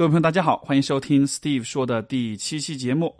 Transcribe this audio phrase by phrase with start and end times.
[0.00, 3.14] 各位朋友，大家好，欢迎收听 Steve 说的第七期节目。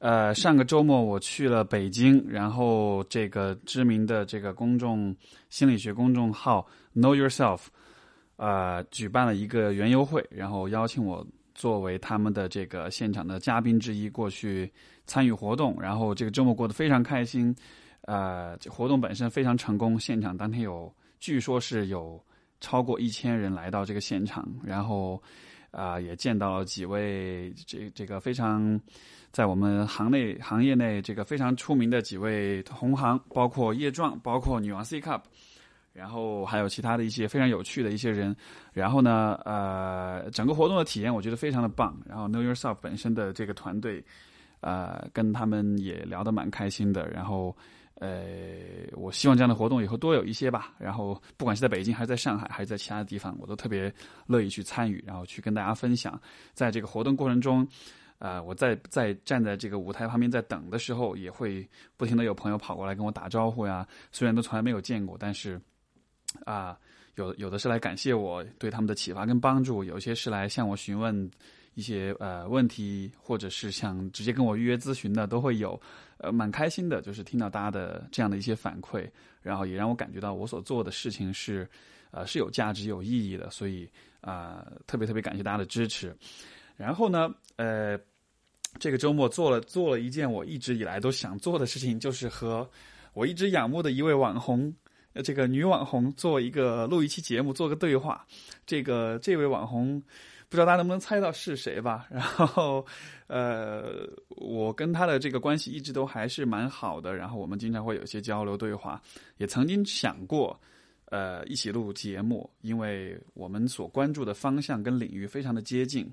[0.00, 5.14] 呃，上个周末我去了北京，然后这个知名的这个公众
[5.50, 7.60] 心理学公众号 Know Yourself，
[8.34, 11.24] 呃，举办了一个园游会，然后邀请我
[11.54, 14.68] 作为他们的这个现场的嘉宾之一过去
[15.06, 15.76] 参与活动。
[15.80, 17.54] 然后这个周末过得非常开心，
[18.00, 22.20] 呃，活动本身非常成功，现场当天有据说是有
[22.60, 25.22] 超过一千人来到这个现场，然后。
[25.70, 28.80] 啊，也见到了几位这这个非常
[29.30, 35.20] 在我们行内行业内这个非常出名的几位同行，包括叶壮，包括女王 C Cup，
[35.92, 38.34] 然后还有其他的一些非常有趣的一些人。
[38.72, 41.96] 然后呢，呃，整个活动的体验我觉得非常的棒。
[42.06, 44.04] 然后 Know Yourself 本身的这个团队，
[44.60, 47.08] 呃，跟他们也聊得蛮开心的。
[47.08, 47.56] 然后。
[48.00, 48.56] 呃，
[48.92, 50.72] 我希望这样的活动以后多有一些吧。
[50.78, 53.92] 然后，不管是在北京，还是在上海，还是在其他的地方，我都特别
[54.26, 56.20] 乐意去参与，然后去跟大家分享。
[56.52, 57.66] 在这个活动过程中，
[58.18, 63.84] 呃，我在在站在这个舞台旁边在等的时候，也会不停的有朋友跑过来跟我打招呼呀。
[64.12, 65.60] 虽然都从来没有见过，但是
[66.44, 66.78] 啊，
[67.16, 71.28] 有有的是来感谢我对他们的启发跟帮助，有些是来向我询问。
[71.74, 75.80] 一些呃问题，或者是想直接跟我预约咨询的，都会有，
[76.18, 79.08] 呃，蛮开心的，就是听到大家的这样的一些反馈，
[79.40, 81.68] 然后也让我感觉到我所做的事情是，
[82.10, 83.88] 呃，是有价值、有意义的，所以
[84.20, 86.16] 啊，特别特别感谢大家的支持。
[86.76, 87.98] 然后呢，呃，
[88.78, 92.68] 这个周末做了做了一件我一直以来都想做的事情，就是和
[93.12, 94.74] 我一直仰慕的一位网红，
[95.22, 98.26] 这个女网红做一个录一期节目，做个对话。
[98.66, 100.02] 这个这位网红。
[100.48, 102.06] 不知道大家能不能猜到是谁吧？
[102.10, 102.84] 然后，
[103.26, 109.00] 呃，我跟他的这个关系一直都还是蛮好的，然后我们经常会有一些交流对话，
[109.36, 110.58] 也曾经想过，
[111.06, 116.10] 呃，一起录节目，因为我们所关注的方向跟领域非常的接近，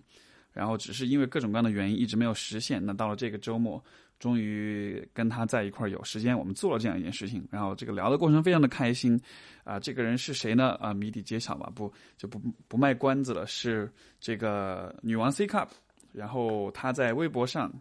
[0.52, 2.86] 然后只是因为各种各样的原因一直没有实现。
[2.86, 3.84] 那到了这个周末。
[4.18, 9.20] 终于跟他在一块儿有时间，我们做了这样一件事情，然后这个聊的过程非常的开心，
[9.64, 10.70] 啊，这个人是谁呢？
[10.80, 15.68] 啊，谜底揭晓吧，不就不不卖关子了，是这个女王 C Cup，
[16.14, 17.72] 然后他在微博上，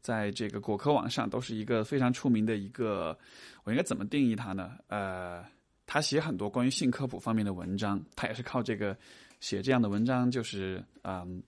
[0.00, 3.18] 在这个果壳网上都是一个非常出名的一个，
[3.64, 4.72] 我应该怎么定义他呢？
[4.88, 5.42] 呃，
[5.86, 8.96] 他写很多关于性科普方面的文章，他也是靠这个
[9.40, 11.42] 写这样的文章，就是嗯，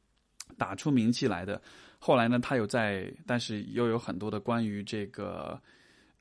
[0.57, 1.61] 打出名气来的。
[2.03, 5.61] 后来呢，他有在，但是又有很多的关于这个，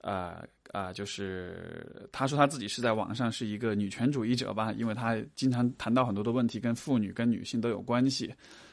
[0.02, 8.30] 呃呃，就是他说他自己是在网上是一个女权主义者吧，因为他经常谈到很多的问题跟妇女跟女性都有关系。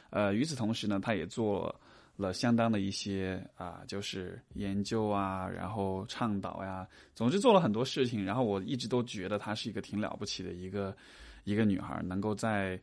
[0.09, 1.73] 呃，与此同时呢，他也做
[2.17, 6.85] 了相当的一些啊，就是研究啊，然后倡导呀，
[7.15, 8.25] 总之做了很多事情。
[8.25, 10.93] 然后我一直都觉得她是一个挺了不起的一个
[11.45, 12.77] 一个女孩，能够在。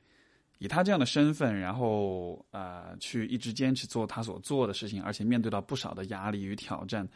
[0.65, 7.07] 以他这样的身份，然后呃，去一直坚持做他所做的事情，而且面对到不少的压力与挑战，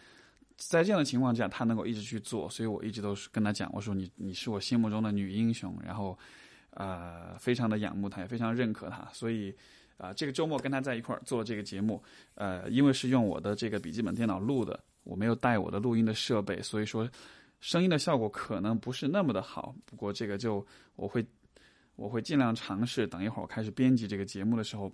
[0.58, 6.18] 在这样的情况下，他能够一直去做，所以我一直都是跟他讲，我说你你是我心目中的女英雄，然后
[6.72, 9.50] 呃，非常的仰慕她，也非常认可她，所以
[9.96, 12.02] 啊，这个周末跟他在一块儿做这个节目，
[12.34, 17.08] 呃，因为是用我的这个笔记本电脑录的，我没有带我的录音的设备，所以说
[17.60, 20.62] 声音的效果可能不是那么的好，不过这个就
[20.96, 21.24] 我会。
[21.98, 24.88] 我会尽量尝试，等一会儿我开始编辑这个节目的时候，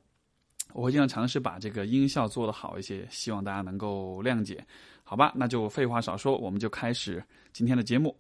[0.73, 4.67] 我会尽量尝试把这个音效做得好一些，希望大家能够谅解，
[5.03, 5.31] 好吧？
[5.37, 7.23] 那就废话少说，我们就开始
[7.53, 8.17] 今天的节目。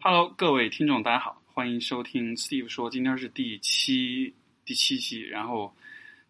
[0.00, 1.43] Hello，各位听众，大家好。
[1.54, 4.34] 欢迎收听 Steve 说，今天是第七
[4.64, 5.20] 第七期。
[5.20, 5.72] 然后，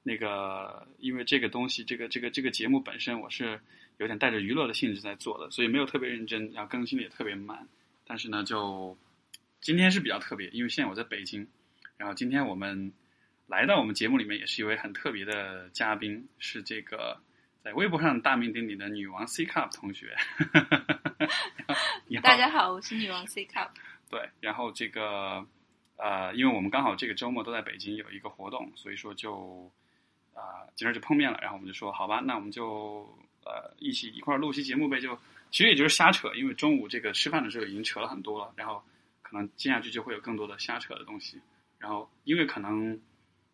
[0.03, 3.59] 那个因为这个东西，这个这个这个节目本身，我是
[3.97, 7.67] 有点带着娱乐的性质在做的，所以没有特别认真，然后更新的也特别慢。
[8.07, 8.99] 但是呢，就
[9.63, 11.49] 今天是比较特别，因为现在我在北京。
[11.97, 12.93] 然后今天我们
[13.47, 17.19] 来到我们节目里面，也是一位很特别的嘉宾，是这个
[17.63, 20.15] 在微博上大名鼎鼎的女王 C Cup 同学。
[22.23, 23.71] 大家好，我是女王 C Cup。
[24.11, 25.45] 对，然后这个，
[25.97, 29.69] 呃，因为我们刚好这个周末都在北京有一个活动，所以说就，
[30.35, 31.39] 啊，今儿就碰面了。
[31.41, 33.09] 然后我们就说，好吧，那我们就
[33.45, 35.01] 呃一起一块儿录期节目呗。
[35.01, 35.19] 就
[35.51, 38.81] 其实也就是瞎扯，因为中午这个吃饭的时候已经扯了很多了，然后
[39.23, 41.41] 可能接下去就会有更多的瞎扯的东西。
[41.79, 43.01] 然后因为可能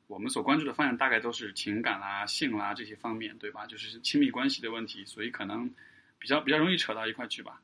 [0.06, 3.64] 我们所关注的方向大概都是情感啦、性啦这些方面，对吧？
[3.67, 5.70] 就是亲密关系的问题，所以可能
[6.19, 7.61] 比较比较容易扯到一块去吧。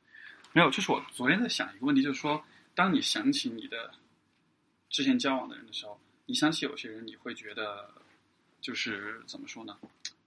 [0.53, 2.43] 没有，就是我昨天在想一个问题，就是说。
[2.77, 3.91] 当你想起你的
[4.87, 7.89] 之前交往的人的时候，你想起有些人，你会觉得，
[8.61, 9.75] 就是怎么说呢？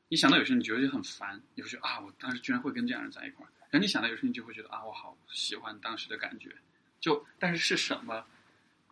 [0.08, 3.50] 你想到有些人，你觉得很烦，你会觉得啊，我当时居然会跟这样人在一块儿。
[3.70, 6.52] 然后你想到有些人，就会觉得啊，我好喜欢当时的感觉。
[6.98, 8.26] 就但是是什么？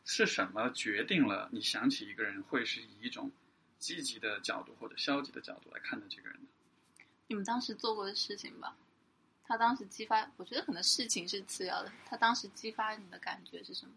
[0.05, 3.31] 是什么决定了你想起一个人会是以一种
[3.79, 6.47] 积极的角度或者消极的角度来看待这个人呢？
[7.27, 8.75] 你们当时做过的事情吧，
[9.49, 13.93] 他当时激发，我觉得可能事情是次要的，他当时激发你的感觉是什么？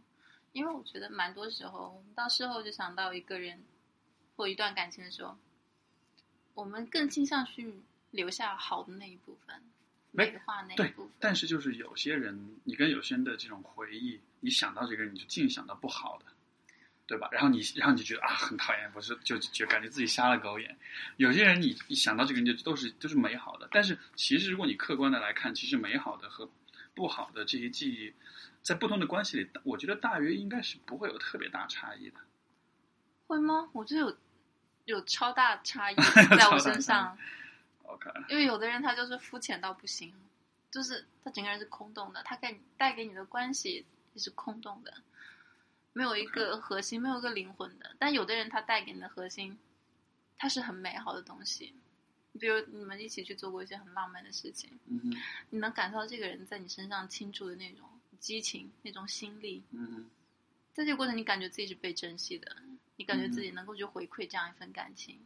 [0.53, 3.61] 因为我觉得蛮多时候，我们到事后就想到一个人
[4.37, 5.37] 或一段感情的时候，
[6.53, 7.73] 我们更倾向去
[8.11, 9.61] 留下好的那一部分，
[10.11, 16.25] 美化那一部分。，但是就是有些人，你跟有些人的这种回忆，你想到这个人，你就尽想到不好的，
[17.11, 17.27] 对吧？
[17.29, 20.77] 然后你，然后你就觉得啊，很讨厌，不是，就就感觉自己瞎了狗眼。
[21.17, 23.67] 有些人你一想到这个人，就都是都是美好的。
[23.69, 26.49] 但是其实如果你客观的来看，其实美好的和
[26.93, 28.13] 不好的这些记忆，
[28.61, 32.15] 在不同的关系里，我觉得大约应该是不会有特别大差异的。
[33.27, 33.69] 会吗？
[33.73, 34.17] 我觉得有
[34.85, 35.95] 有超大差异
[36.37, 37.17] 在我身上
[37.83, 40.13] ，OK，因为有的人他就是肤浅到不行，
[40.71, 44.93] 就是他整个人是空洞的，他给你带给你的关系也是空洞的，
[45.93, 47.95] 没有一个核心，没有一个灵魂的。
[47.99, 49.57] 但有的人他带给你的核心，
[50.37, 51.73] 它是很美好的东西。
[52.39, 55.13] 比如你们一起去做过一些很浪漫的事情，嗯
[55.49, 57.85] 你能感受到这个人在你身上倾注的那种
[58.21, 60.09] 激情、那种心力，嗯
[60.73, 62.55] 在这个过程，你感觉自己是被珍惜的，
[62.95, 65.19] 你感觉嗯自己能够去回馈这样一份感情，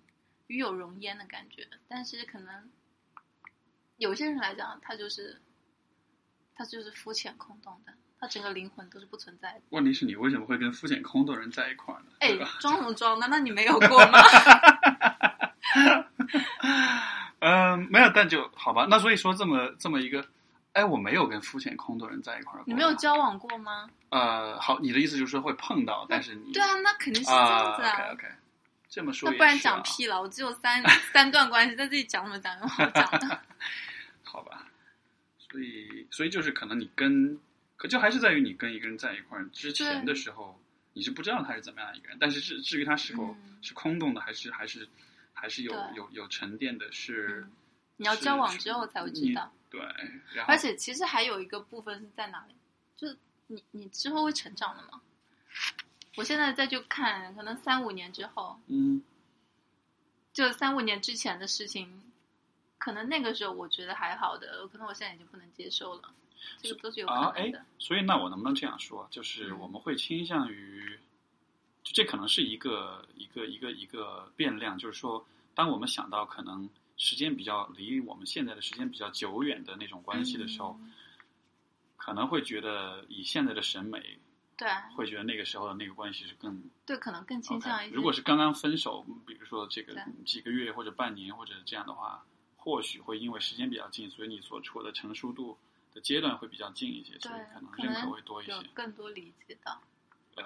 [0.48, 1.70] 与有荣焉的感觉。
[1.88, 2.72] 但是可能
[3.98, 5.40] 有些人来讲，他就是
[6.56, 9.62] 他就是肤浅空洞的，他整个灵魂都是不存在的。
[9.70, 12.08] 问题是你为什么会跟肤浅空洞人在一块儿呢？
[12.20, 13.20] 哎？，装什么装？
[13.20, 14.20] 难道你没有过吗？
[17.40, 18.88] 嗯，没有，但就好吧。
[18.90, 20.26] 那所以说这么这么一个，
[20.74, 22.64] 哎，我没有跟肤浅空洞人在一块儿。
[22.66, 23.90] 你没有交往过吗？
[24.10, 28.12] 呃，好，你的意思就是说会碰到，但是你对啊，那肯定是这样子啊啊。
[28.12, 28.28] ，OK OK，
[28.90, 30.82] 这么说也那不然讲屁了，我只有三
[31.14, 33.40] 三段关系，在这里讲什么讲有好讲的？
[34.24, 34.66] 好吧？
[35.38, 37.38] 所以所以就是可能你跟，
[37.78, 40.60] 可就还是在于你跟一个人在一块儿之前的时候，
[40.94, 44.88] 你是不知道他是怎么样一个人，但是至至于他是否嗯是空洞的，还是还是
[45.34, 47.52] 还是有有有沉淀的，是嗯
[47.98, 49.52] 你要交往之后才会知道。
[49.70, 49.80] 对，
[50.34, 52.56] 然后而且其实还有一个部分是在哪里？
[52.96, 53.18] 就是
[53.48, 55.02] 你你之后会成长的嘛。
[56.16, 59.04] 我现在再去看，可能三五年之后，嗯
[60.32, 62.02] 就三五年之前的事情，
[62.78, 66.14] 可能那个时候我觉得还好的，可能我现在已经不能接受了。
[66.62, 71.00] 这个都是有啊，哎可能的。，所以那我能不能这样说，就是嗯我们会倾向于，
[71.84, 80.94] 就这可能是一个一个一个一个变量，就是说，当我们想到可能时间比较离我们现在的时间比较久远的那种关系的时候，嗯
[81.98, 84.20] 可能会觉得以现在的审美，
[84.56, 87.96] 对会觉得那个时候的那个关系是更对，可能更倾向一些。
[87.96, 92.24] 如果是刚刚分手，比如说这个几个月或者半年或者这样的话，
[92.58, 95.58] 或许会因为时间比较近，所以你所处的成熟度
[95.96, 98.64] 的阶段会比较近一些，所以对可能可认可能会多一些有。
[98.74, 99.82] 更多理解到。
[100.36, 100.44] 呃，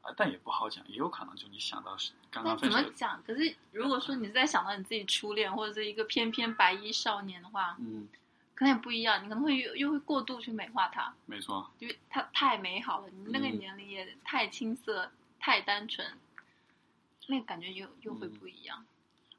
[0.00, 3.22] 啊，但也不好讲，也有可能就你想到是刚刚分手，怎么讲？
[3.24, 8.08] 可是如果说你在想到你自己初恋或者是一个翩翩白衣少年的话，嗯，
[8.54, 11.14] 可能也不一样，你可能会又又会过度去美化他。
[11.26, 16.16] 没错，因为他太美好了，你那个嗯年龄也太青涩、太单纯，
[17.26, 18.86] 那个感觉又又会嗯不一样。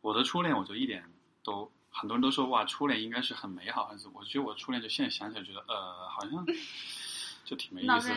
[0.02, 1.04] 我的初恋我就一点
[1.44, 6.46] 都，很多人都说哇，初恋应该是很美好，还是我觉得我初恋就现在想起来觉得呃，好像
[7.46, 8.16] 就挺没意思的。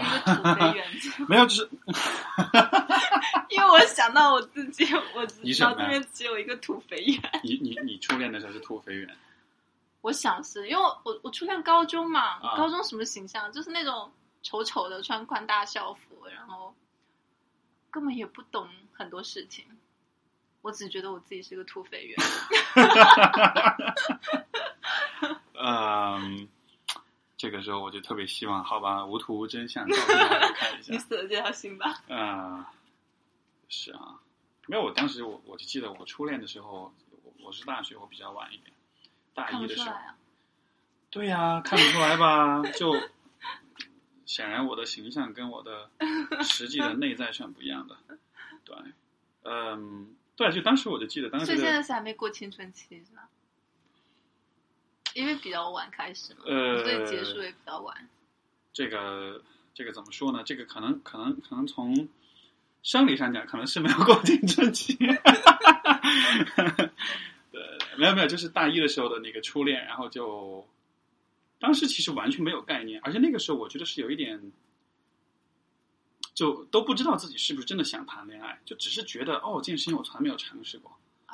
[1.28, 1.70] 没有，就是
[3.48, 7.40] 因为我想到我自己，我你什么呀脑子里面只有一个土肥圆。
[7.42, 9.16] 你你你初恋的时候是土肥圆，
[10.02, 13.50] 我想是因为我我我初恋高中嘛，啊高中什么形象？
[13.52, 14.12] 就是那种
[14.42, 16.74] 丑丑的，穿宽大校服，然后
[17.90, 19.64] 根本也不懂很多事情。
[20.62, 22.16] 我只觉得我自己是个土肥圆。
[25.54, 26.48] 嗯，
[27.36, 30.98] 这个时候我就特别希望，好吧，无图无真相，看一下 你。
[30.98, 32.02] 死了这条心吧。
[32.08, 32.72] 啊、
[33.68, 34.18] 是啊，
[34.66, 36.92] 没有，我当时我我就记得我初恋的时候，
[37.24, 38.72] 我我是大学，我比较晚一点，
[39.34, 39.96] 大一的时候。
[41.10, 42.62] 对呀、看不出来吧？
[42.74, 42.96] 就
[44.24, 45.90] 显然我的形象跟我的
[46.42, 47.98] 实际的内在是很不一样的。
[48.64, 48.74] 对，
[49.42, 53.28] 嗯，对，就当时我就记得，当时所以现在是还没过青春期是吧？
[55.14, 58.08] 因为比较晚开始嘛，呃所以结束也比较晚。
[58.72, 59.42] 这个
[59.74, 60.42] 这个怎么说呢？
[60.42, 62.08] 这个可能可能可能从
[62.82, 64.96] 生理上讲，可能是没有过青春期。
[64.96, 65.16] 对，
[67.98, 70.66] 没有没有，就是大一的时候的那个初恋，然后就
[71.60, 74.40] 当时其实完全没有概念，而且那个时候我觉得是有一点，
[76.34, 80.90] 就都不知道自己是不是真的想谈恋爱，就只是觉得哦，这件事情我从来没有尝试过，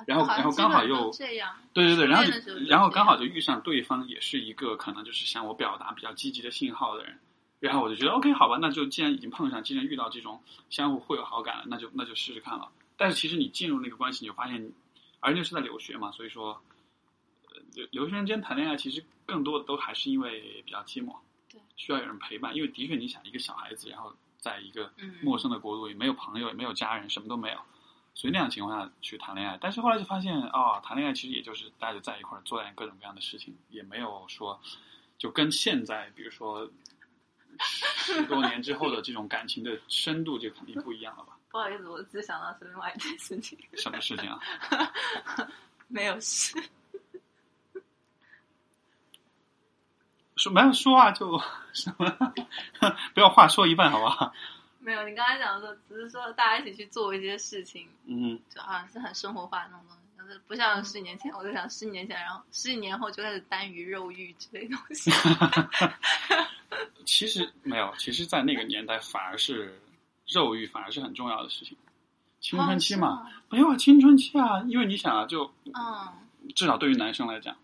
[0.06, 2.30] 然后然后刚好又这样，对对对，然后
[2.68, 7.18] 然后刚好就遇上对方也是一个可能就是向我表达比较积极的信号的人，
[7.60, 12.68] 然后我就觉得 OK 好吧，那就既然已经碰上，既然遇到这种相互会有好感了，那就那就试试看了。
[12.96, 14.72] 但是其实你进入那个关系，你就发现，
[15.20, 16.60] 而且是在留学嘛，所以说，
[17.46, 21.16] 呃留留学生间谈恋爱其实更多的都还是因为比较寂寞，
[21.48, 22.56] 对，需要有人陪伴。
[22.56, 27.58] 因为的确你想一个小孩子，然后在一个嗯，陌生的国度，也没有朋友，也没有家人，什么都没有，
[28.14, 29.58] 所以那样情况下去谈恋爱。
[29.60, 34.60] 但是后来就发现，哦，谈恋爱其实也就是大家在一块儿做点各种各样的事情，也没有说
[35.18, 36.70] 就跟现在，比如说
[37.58, 41.36] 十多年之后的这种感情的深度就肯定不一样了吧？
[41.50, 44.40] 不好意思，我只想到是另外一件事情，什么事情啊？
[45.88, 46.62] 没有事。
[50.38, 51.38] 说没有说啊，就
[51.72, 52.08] 什么，
[53.12, 54.32] 不要话说一半好不好？
[54.80, 60.02] 没有，你刚才讲的时候，只是说大家一起去做一些事情，嗯，就好像是很生活化的那种东西。
[60.16, 65.10] 但是不像十几年前，我就想十几年前，然后十几年后就开始单于肉欲之类东西。
[67.04, 69.80] 其实没有，其实，在那个年代反而是
[70.28, 71.76] 肉欲反而是很重要的事情。
[72.40, 76.08] 青春期嘛，哦，没有啊，青春期啊，因为你想啊，就嗯，
[76.54, 77.56] 至少对于男生来讲，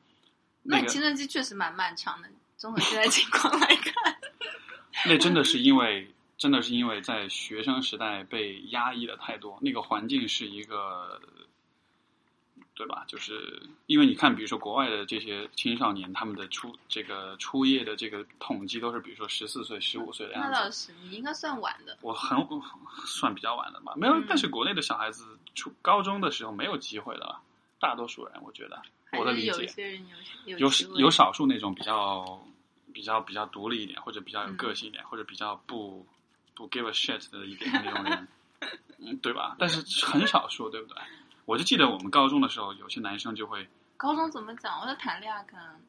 [0.62, 2.28] 那个那你青春期确实蛮漫长的，
[2.64, 4.16] 综合现在情况来看。
[5.04, 11.20] 那真的是因为，真的是因为在学生时代被压抑的太多，那个环境是一个，
[12.74, 13.04] 对吧？
[13.06, 20.48] 就是因为你看，比如说国外的这些青少年，他们的初这个初夜的这个统计都是，比如说十四岁、十五岁的样子。
[20.50, 21.98] 那倒是，你应该算晚的。
[22.00, 22.38] 我很
[23.04, 27.36] 算比较晚的吧，没有，嗯但是国内的小孩子初高中的时候没有机会的，
[27.78, 28.80] 大多数人我觉得，
[29.18, 30.00] 我的理解
[30.46, 32.40] 有有有有少数那种比较
[32.94, 36.06] 比较比较独立一点，或者比较有个嗯性一点，或者比较不
[36.54, 38.28] 不 give a shit 的一点那种人，
[38.98, 39.56] 嗯，对吧？
[39.58, 40.96] 但是很少说，对不对？
[41.44, 44.80] 我就记得我们高中的时候，有些男生就会，高中怎么讲？
[44.80, 45.80] 我在谈恋爱，可能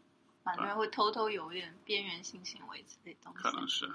[0.43, 3.41] 蛮多人会偷偷有一点边缘性行为之类的东西。
[3.43, 3.89] 可能是，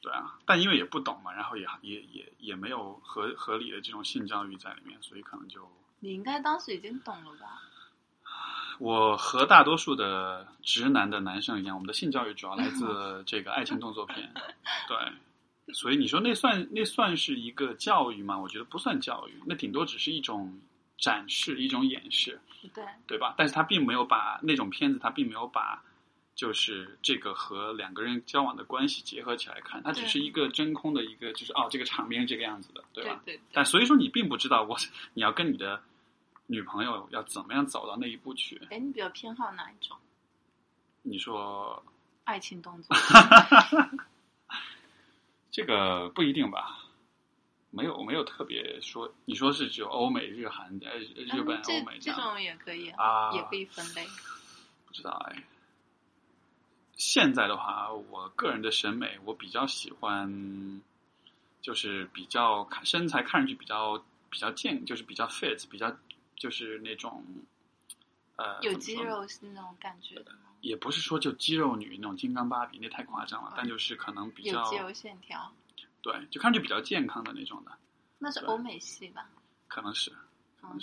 [0.00, 7.60] 对啊，但因为也不懂嘛，然后也也也也没有合合理的这种性教育在里面，所以可能就你应该当时已经懂了吧？
[8.80, 14.32] 我和大多数的直男的男生一样，我们的性教育主要来自 这个爱情动作片，
[14.88, 18.38] 对，所以你说那算那算是一个教育吗？
[18.38, 20.58] 我觉得不算教育，那顶多只是一种
[20.96, 22.40] 展示，一种演示，
[22.72, 23.34] 对，对吧？
[23.36, 25.82] 但是他并没有把那种片子，他并没有把
[26.34, 33.20] 就是这个和两个人交往的关系结合起来看，它只是一个真空的一个，就是哦，这个场面是这个样子的，对对吧？
[33.26, 34.74] 对对但所以说你并不知道我
[35.12, 35.82] 你要跟你的
[36.50, 38.60] 女朋友要怎么样走到那一步去。
[38.70, 39.96] 哎，你比较偏好哪一种
[41.02, 41.80] 你说
[42.24, 42.96] 爱情动作？
[45.52, 46.78] 这个不一定吧？
[47.70, 54.04] 没有没有特别说，你说是只有欧美、日韩、呃日本、嗯欧美样这种也可以啊也可以分类。
[54.86, 55.44] 不知道哎。
[56.96, 60.82] 现在的话，我个人的审美，我比较喜欢，
[61.62, 65.96] 就是比较看身材看上去比较比较健，就是比较 fit，比较
[66.40, 67.22] 就是那种
[68.36, 70.38] 呃有肌肉是那种感觉的吗？
[70.62, 75.52] 也不是说就肌肉女那种金刚芭比，那太夸张了，但就是可能比较有肌肉线条，
[76.00, 77.72] 对，就看上去比较健康的那种的，
[78.18, 79.28] 那是欧美系吧？
[79.68, 80.10] 可能是
[80.58, 80.80] 可能嗯，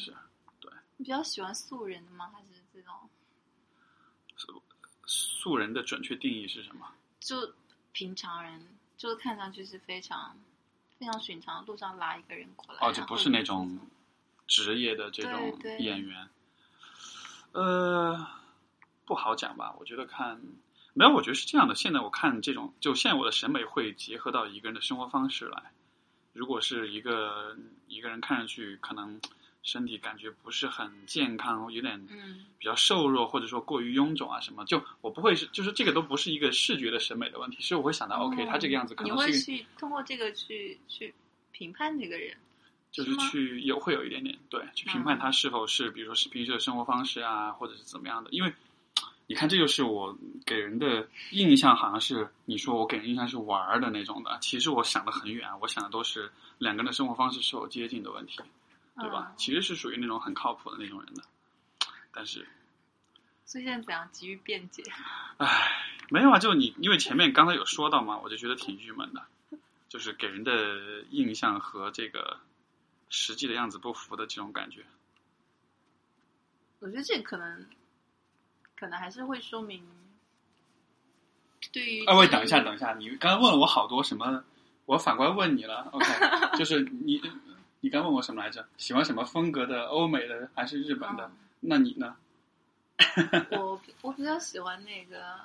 [0.60, 0.72] 对。
[0.98, 2.32] 你比较喜欢素人的吗？
[2.32, 2.94] 还是这种
[5.08, 6.94] 素人的准确定义是什么？
[7.20, 7.52] 就
[7.94, 10.38] 平常人，就看上去是非常
[11.00, 13.80] 非常寻常，路上拉一个人过来，哦，就不是那种
[14.48, 16.28] 职业的这种演员。
[17.52, 18.28] 呃，
[19.06, 19.76] 不好讲吧？
[19.80, 20.42] 我觉得看
[20.94, 21.76] 没有，我觉得是这样的。
[21.76, 25.72] 现在我看这种，就现在我的审美会结合到一个人的生活方式来。
[26.34, 29.20] 如果是一个一个人看上去可能
[29.64, 41.14] 身体感觉不是很健康，有点嗯比较瘦弱，或者说过于臃肿啊什么，就我不会是，就是这个都不是一个视觉的审美的问题，是我会想到、OK，他这个样子可能会去通过这个去去
[41.52, 42.38] 评判这个人，
[42.92, 48.30] 就是去有会有一点点对，去评判他是否是，比如说是平时的生活方式啊，或者是怎么样的。
[48.32, 48.54] 因为
[49.28, 58.40] 你看，这就是我给人的印象，好像是你说我给人印象是玩儿的那种的，其实我想的很远，我想的都是两个人的生活方式是否接近的问题，
[59.00, 59.28] 对吧？
[59.32, 61.22] 嗯其实是属于那种很靠谱的那种人的，
[62.14, 62.48] 但是
[63.46, 64.84] 所以现在怎样急于辩解？
[65.38, 69.24] 唉，没有啊，就你，因为前面刚才有说到嘛，我就觉得挺郁闷的，
[69.90, 72.40] 就是给人的印象和这个
[73.10, 74.86] 实际的样子不符的这种感觉。
[76.80, 77.68] 我觉得这可能
[78.76, 79.84] 可能还是会说明
[81.72, 84.44] 对于哎，喂，等一下，等一下，你刚才问了我好多什么，
[84.86, 85.90] 我反过来问你了。
[85.94, 87.22] OK，就是你
[87.80, 88.68] 你刚问我什么来着？
[88.78, 89.86] 喜欢什么风格的？
[89.86, 91.26] 欧美的还是日本的？
[91.26, 92.16] 嗯那你呢？
[93.50, 95.40] 我我比较喜欢那个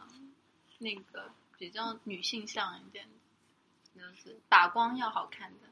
[0.78, 3.07] 那个比较女性向一点
[3.95, 5.69] 的，就是打光要好看的，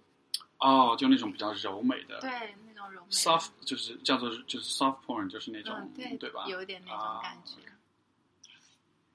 [0.60, 2.30] 哦，就那种比较柔美的对
[2.66, 6.44] 那种柔美 soft，就是叫做就是 soft porn，就是那种、嗯对吧？
[6.46, 7.56] 有一点那啊种感觉。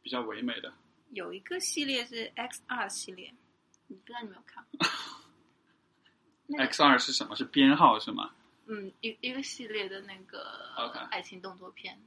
[0.02, 0.72] 比较唯美的。
[1.12, 3.34] 有一个系列是 X 二系列，
[3.88, 6.58] 你不知道你有没有看过？
[6.66, 7.36] X 二是什么？
[7.36, 8.32] 是编号是吗？
[8.68, 10.74] 嗯，一一个系列的那个
[11.12, 12.00] 爱情动作片，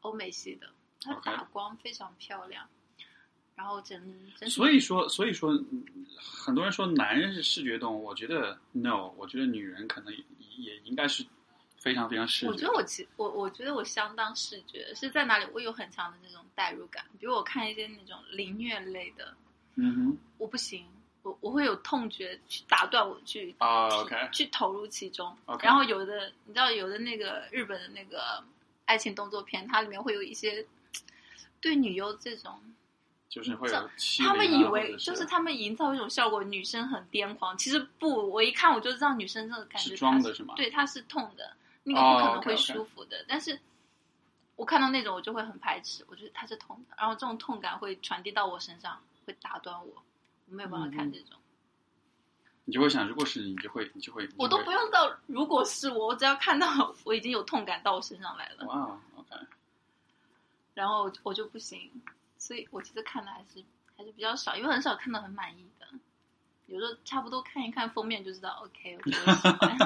[0.00, 2.68] 欧美系的，它打光非常漂亮，
[3.56, 3.98] 然后整
[4.38, 5.84] 整体所以说，所以说，嗯
[6.18, 10.22] 很多人说男人是视觉动物，我觉得 no，我觉得女人可能也
[10.58, 11.24] 也应该是
[11.78, 12.52] 非常非常视觉。
[12.52, 15.46] 我觉得我其我我觉得我相当视觉是在哪里？
[15.52, 19.34] 我有很强的那种代入感，比如我看一些那种凌虐类的，
[19.74, 20.86] 嗯哼，我不行，
[21.22, 25.36] 我我会有痛觉去打断我去啊、o k 去投入其中。
[25.46, 28.44] OK 然后有的你知道有的那个日本的那个
[28.84, 30.64] 爱情动作片，它里面会有一些
[31.60, 32.60] 对女优这种，
[33.28, 33.90] 就是会有
[34.24, 43.24] 他们以为就是他们营造一种效果，女生很癫狂，其实不，我一看我就知道女生这个感觉是装的她是吗对，她是痛的，那个哦不可能会舒服的。
[43.28, 43.58] 但是
[44.54, 50.02] 我看到那种我就会很排斥，我觉得它是痛的，然后这种痛感会传递到我身上，会打断我，
[50.48, 51.38] 我没有办法看嗯这种。
[52.64, 54.80] 你就会想，如果是你，你就会你就会，我都不用。
[54.80, 59.36] 用到，如果是我，我只要看到我已经有痛感到我身上来了，哇，OK，
[60.74, 61.90] 然后我就不行，
[62.46, 63.64] 所以我其实看的还是
[63.96, 65.86] 还是比较少，因为很少看到很满意的，
[66.66, 69.76] 有时候差不多看一看封面就知道，OK，我觉得喜欢。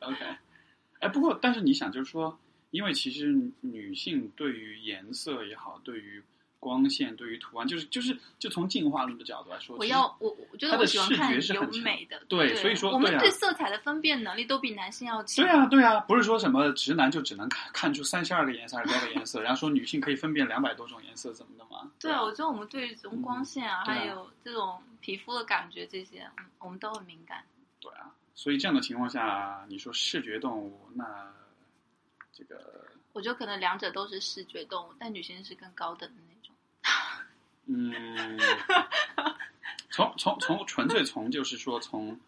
[0.00, 0.36] OK，
[1.00, 2.38] 哎，不过但是你想，就是说，
[2.70, 6.22] 因为其实女性对于颜色也好，对于
[6.62, 15.44] 光线，对于图案，就是就是就从进化论的角度来说，我要我我觉得我喜欢看有觉是很美的，对对，所以说我们对色彩的分辨能力都比男性要强。
[15.44, 21.90] 对啊，对啊，不是说什么直男就只能看看出三十二个颜色还是多少个颜色，然后说女性可以分辨两百多种颜色，怎么的吗？
[21.98, 27.42] 对啊，我觉得我们对于这种光线啊，嗯啊还有这种皮肤的感觉这些，嗯，我们都很敏感。
[27.80, 31.04] 对啊，所以这样的情况下，你说视觉动物，那
[32.32, 36.08] 这个我觉得可能两者都是视觉动物，但女性是更高等。
[37.66, 38.38] 嗯，
[39.90, 42.18] 从从从纯粹从就是说从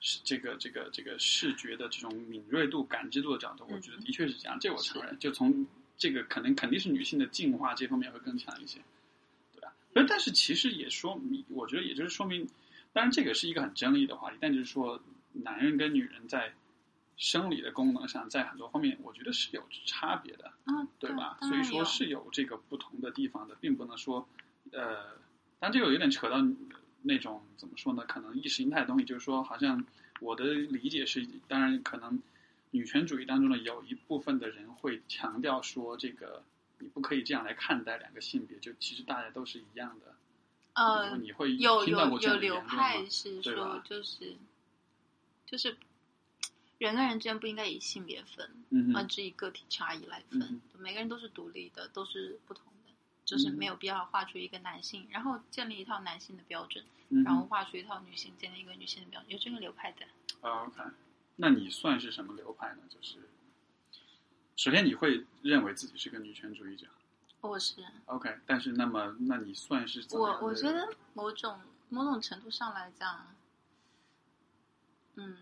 [0.00, 5.18] 是这个这个这个视觉的这种敏锐度、感知度的角度，我觉得嗯的确是这样，这我承认。
[5.18, 8.80] 就从这个可能肯定是女性的进化这方面会更强一些，
[9.54, 9.72] 对吧？
[9.94, 12.48] 而但是其实也说明，我觉得也就是说明，
[12.92, 15.00] 当然这个是一个很争议的话题，但就是说
[15.32, 16.52] 男人跟女人在
[17.16, 20.52] 生理的功能上，在很多方面，我觉得是有差别的。
[20.64, 21.38] 啊，对吧？
[21.42, 24.28] 所以说是有这个不同的地方的，并不能说，
[24.74, 25.16] 呃，
[25.58, 26.36] 但这个有点扯到
[27.02, 28.04] 那种怎么说呢？
[28.06, 29.84] 可能意识形态的东西，就是说，好像
[30.20, 32.20] 我的理解是，当然可能
[32.70, 36.42] 女权主义当中呢，有一部分的人会强调说，这个
[36.80, 40.14] 你不可以这样来看待两个性别，就其实大家都是一样的。
[40.74, 42.60] 呃，你会有有有流？
[42.62, 44.34] 派是说，就是
[45.46, 45.76] 就是
[46.78, 50.40] 人跟人之间不应该以性别分，嗯哼，而是以个体差异来分。
[50.40, 52.83] 嗯每个人都是独立的，都是不同的，
[53.24, 60.06] 就是嗯没有必要画出一个男性，然后建立一套男性的标准，嗯然后画出一套女性，建立一个女性的标准，有这个流派的。
[60.40, 60.82] 啊，OK，
[61.36, 62.82] 那你算是什么流派呢？
[62.88, 63.28] 就是
[64.56, 66.86] 首先你会认为自己是个女权主义者。
[67.40, 71.60] 我是 OK，但是那么，那你算是我我觉得某种
[71.90, 73.34] 某种程度上来讲，
[75.16, 75.36] 嗯，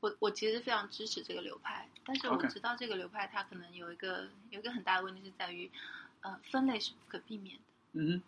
[0.00, 5.70] 我我其实非常支持这个流派，但是我知道这个流派它可能有一个有一个很大的问题是在于，
[6.22, 7.62] 呃，分类是不可避免的。
[7.92, 8.22] 嗯，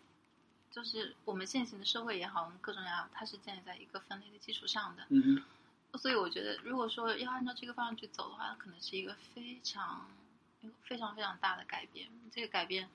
[0.71, 5.05] 就是我们现行的社会也好，我们各种也好，它是建立在一个分类的基础上的。
[5.09, 5.43] 嗯，
[5.97, 10.07] 所以我觉得，如果说要按照这个方向去走的话，可能是一个非常、
[10.83, 12.09] 非常非常大的改变。
[12.31, 12.89] 这个改变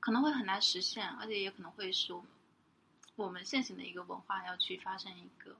[0.00, 2.28] 可能会很难实现，而且也可能会使我们
[3.16, 5.56] 我们现行的一个文化要去发生一个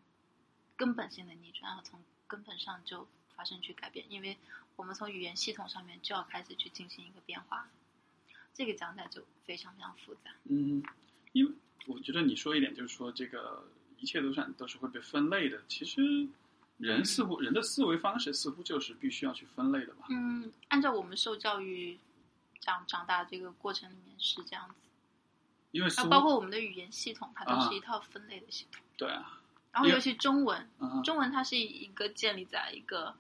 [0.77, 4.39] 根本性的逆转，然后从根本上就发生去改变，因为
[4.77, 7.69] 我们从语言系统上面就要开始去进行一个变化。
[8.57, 10.31] 这个讲起来就非常非常复杂。
[10.45, 10.91] 嗯哼，
[11.33, 11.53] 因为
[11.87, 13.63] 我觉得你说一点就是说，这个
[13.99, 15.63] 一切都算都是会被分类的。
[15.69, 16.27] 其实
[16.79, 20.07] 人似乎人的思维方式似乎就是必须要去分类的吧？
[20.09, 21.99] 嗯，按照我们受教育
[22.61, 24.89] 长长大这个过程里面是这样子，啊，
[25.73, 28.83] 因为包括我们的语言系统，它都啊是一套分类的系统。
[28.97, 29.39] 对啊，
[29.73, 30.67] 然后尤其中文，
[31.05, 33.15] 中文它是一个建立在一个，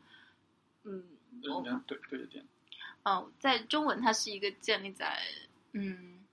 [0.85, 1.05] 嗯，
[1.43, 1.51] 对
[1.87, 2.43] 对对对
[3.07, 5.23] 的点，嗯，在中文它是一个建立在
[5.73, 6.25] 嗯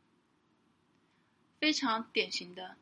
[1.59, 2.75] 非常典型的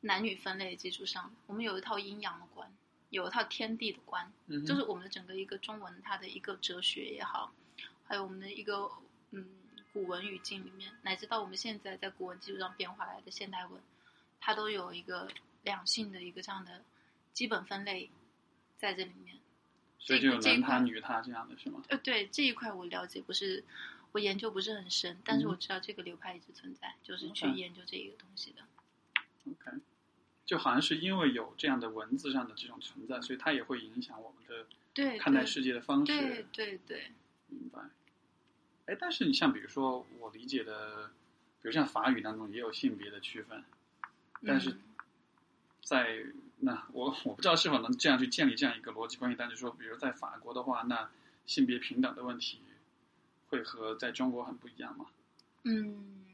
[0.00, 2.74] 男女分类的基础上，我们有一套阴阳的观，
[3.10, 7.52] 有一套天地的观，嗯就是我们的整个一个中文它的一个哲学也好，
[8.06, 8.90] 还有我们的一个
[9.30, 9.46] 嗯
[9.92, 13.80] 古文语境里面，乃至到我们现在在古文基础上变化来的现代文，
[14.40, 15.28] 它都有一个
[15.62, 16.82] 两性的一个这样的
[17.32, 18.10] 基本分类
[18.78, 19.36] 在这里面。
[19.98, 21.82] 所以就有男他女他这样的是吗？
[21.88, 23.64] 呃，对这一块我了解不是，
[24.12, 28.62] 我研究不是很深，但是嗯我知道这个流派一直存在，就是去研究这一个东西的。
[29.50, 29.78] OK，
[30.44, 36.12] 就好像是因为有这样的文字上的这种存在，所以它也会影响我们的对，看待世界的方式。
[36.12, 37.10] 对对对，
[37.48, 37.80] 明白。
[38.86, 41.08] 哎，但是你像比如说我理解的，
[41.60, 43.64] 比如像法语当中也有性别的区分，
[44.44, 44.80] 但是嗯
[45.82, 46.24] 在
[46.58, 51.10] 那我我不知道是否能这样去建立这样一个逻辑关系，但是说，比如在法国的话，那
[51.44, 52.60] 性别平等的问题
[53.48, 55.06] 会和在中国很不一样吗？
[55.64, 56.26] 嗯，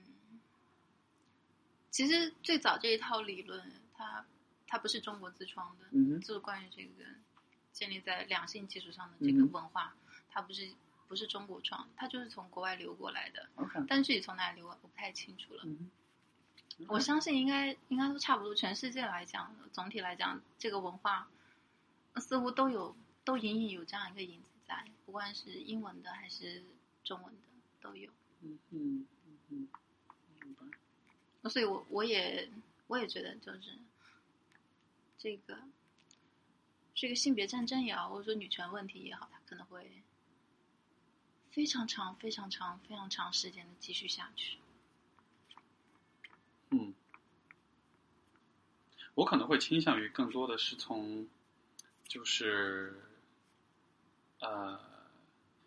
[1.91, 3.61] 其实最早这一套理论，
[3.95, 4.25] 它
[4.67, 7.05] 它不是中国自创的，嗯哼，就是关于这个
[7.73, 9.95] 建立在两性基础上的这个文化，
[10.31, 10.71] 它不是
[11.09, 13.49] 不是中国创，它就是从国外流过来的
[13.89, 15.65] 但是具体从哪里流，我不太清楚了。
[16.89, 21.29] 我相信应该应该都差不多，全世界来讲，总体来讲，这个文化
[22.15, 26.63] 呃似乎都有都隐隐有这样一个影子在，不管是英文的还是
[27.05, 27.41] 中文的
[27.81, 28.11] 都有。
[28.41, 29.69] 嗯嗯嗯嗯，
[30.41, 31.49] 明白。
[31.49, 32.49] 所以我我也
[32.87, 33.79] 我也觉得就是
[35.19, 35.59] 这个
[36.95, 40.03] 这个性别战争也好，或者说女权问题也好，它可能会
[41.51, 44.59] 非常长、非常长、非常长时间的继续下去。
[46.73, 46.93] 嗯，
[49.15, 51.29] 我可能会倾向于更多的是从，
[52.09, 53.01] 就是，
[54.41, 54.81] 呃，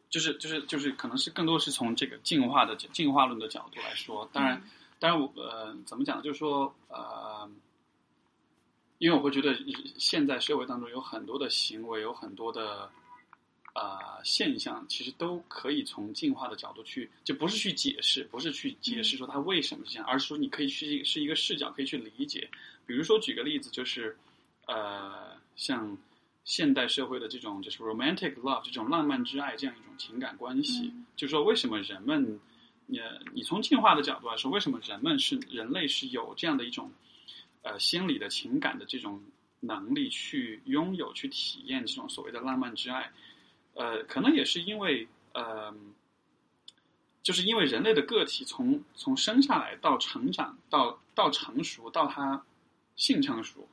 [0.10, 4.28] 就是就是就是，可能是更多是从这个进化的进化论的角度来说。
[4.34, 6.24] 当然，嗯当然我呃，怎么讲？
[6.24, 7.50] 就是说呃，
[8.98, 9.54] 因为我会觉得
[10.00, 12.90] 现在社会当中有很多的行为，有很多的
[13.76, 22.50] 呃现象，其实都可以从进化的角度去，就不是去解释，不是去解释说它为什么是这样，而是说你可以去是一个视角，可以去理解。
[22.88, 24.18] 比如说举个例子，就是
[24.66, 25.98] 呃，像
[26.46, 32.40] 现代社会的这种就是 romantic love 这种浪漫之爱这样一种情感关系，嗯就是说为什么人们，
[32.86, 33.00] 你
[33.34, 36.92] 你从进化的角度来说，为什么人们是人类是有这样的一种
[37.64, 39.22] 呃心理的情感的这种
[39.60, 43.12] 能力去拥有去体验这种所谓的浪漫之爱？
[43.76, 45.74] 呃，可能也是因为呃，
[47.22, 52.44] 就是因为人类的个体从从生下来到成长到到成熟到他
[52.96, 53.68] 性成熟，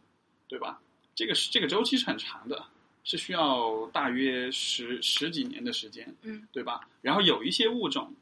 [0.48, 0.80] 对吧？
[1.14, 2.64] 这个是这个周期是很长的，
[3.04, 6.88] 是需要大约十十几年的时间，嗯对吧？
[7.00, 8.12] 然后有一些物种，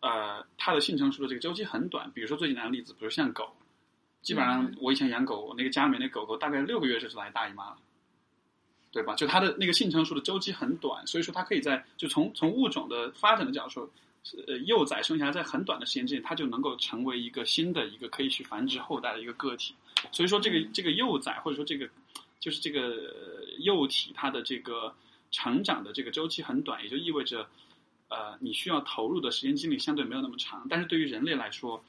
[0.00, 3.54] 呃，它的性成熟的这个周期很短，比如说最简单的例子，比如像狗，
[4.22, 7.78] 基本上嗯我以前养狗，我那个家里面那狗狗大概六个月就来大姨妈了。
[8.96, 9.14] 对吧？
[9.14, 13.90] 就它的那个性成熟的周期很短，所以说它可以在就从从物种的发展的角度说，
[14.46, 19.74] 呃，幼崽生下来在很短的时间之内，它就能够成为一个新的一个可以去繁殖后代的一个个体。
[20.12, 21.86] 所以说，这个这个幼崽或者说这个
[22.40, 24.90] 就是这个呃幼体，它的这个
[25.30, 27.46] 成长的这个周期很短，也就意味着，
[28.08, 30.66] 呃，你需要投入的时间精力相对没有那么长。
[30.70, 31.84] 但是对于人类来说，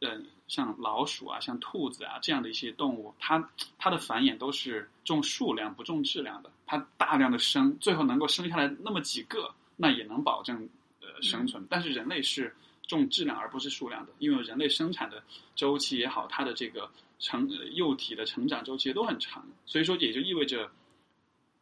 [0.00, 10.68] 嗯、像老鼠啊、像兔子啊这样的一些动物，它它的繁衍都是重数量不重质量的，它大量的生，最后能够生下来那么几个，那也能保证
[11.00, 11.66] 呃生存。
[11.68, 12.54] 但是人类是
[12.88, 15.22] 重质量而不是数量的，因为人类生产的
[15.54, 20.70] 周期也好，它的这个成呃幼体的成长周期都很长，所以说也就意味着，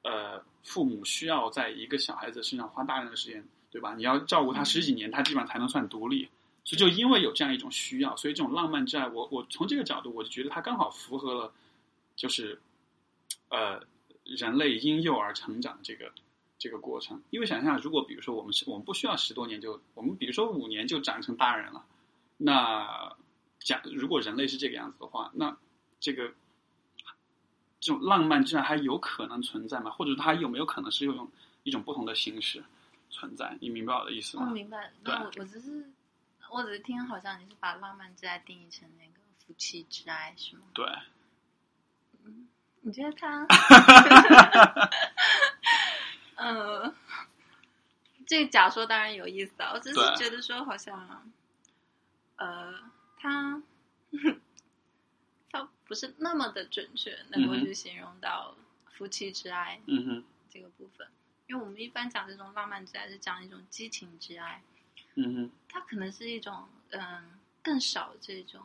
[0.03, 3.94] 呃，父母需要在一个小孩子身上花大量的时间，对吧？
[3.96, 6.29] 你要照顾他十几年，他基本上才能算独立。
[6.69, 11.51] 所以就因为有这样一种需要，所以这种浪漫之爱，我我从这个角度，我就觉得它刚好符合了，
[12.15, 12.61] 就是，
[13.49, 13.83] 呃，
[14.25, 16.13] 人类婴幼儿成长这个
[16.59, 17.23] 这个过程。
[17.31, 21.83] 因为想象，如果比如说我们是我们不需要十多年就，我们比如说五年就长成大人了，
[22.37, 23.17] 那
[23.61, 25.57] 假如果人类是这个样子的话，那
[26.01, 26.35] 这个
[27.81, 29.91] 这种浪漫之爱还有可能存在吗？
[29.91, 31.31] 或者它有没有可能是用
[31.63, 32.63] 一种不同的形式
[33.09, 33.57] 存在？
[33.59, 34.45] 你明白我的意思吗？
[34.49, 35.91] 我明白，对那我我只是
[36.51, 40.63] 我只是听好像你是把浪漫之爱定义成那个夫妻之爱是吗？
[40.75, 40.87] 对，
[42.83, 43.47] 你觉得他？
[46.37, 46.95] 嗯，
[48.27, 51.31] 这个假说当然有意思啊，我只是觉得说好像，
[52.37, 52.75] 呃，
[53.19, 53.61] 他
[55.51, 58.55] 他不是那么的准确，能够去形容到
[58.93, 61.09] 夫妻之爱嗯哼，这个部分，
[61.49, 64.63] 因为我们一般讲这种浪漫之爱是讲一种激情之爱，
[65.19, 66.55] 嗯哼，它可能是一种
[66.91, 67.01] 嗯
[67.63, 68.61] 更少这种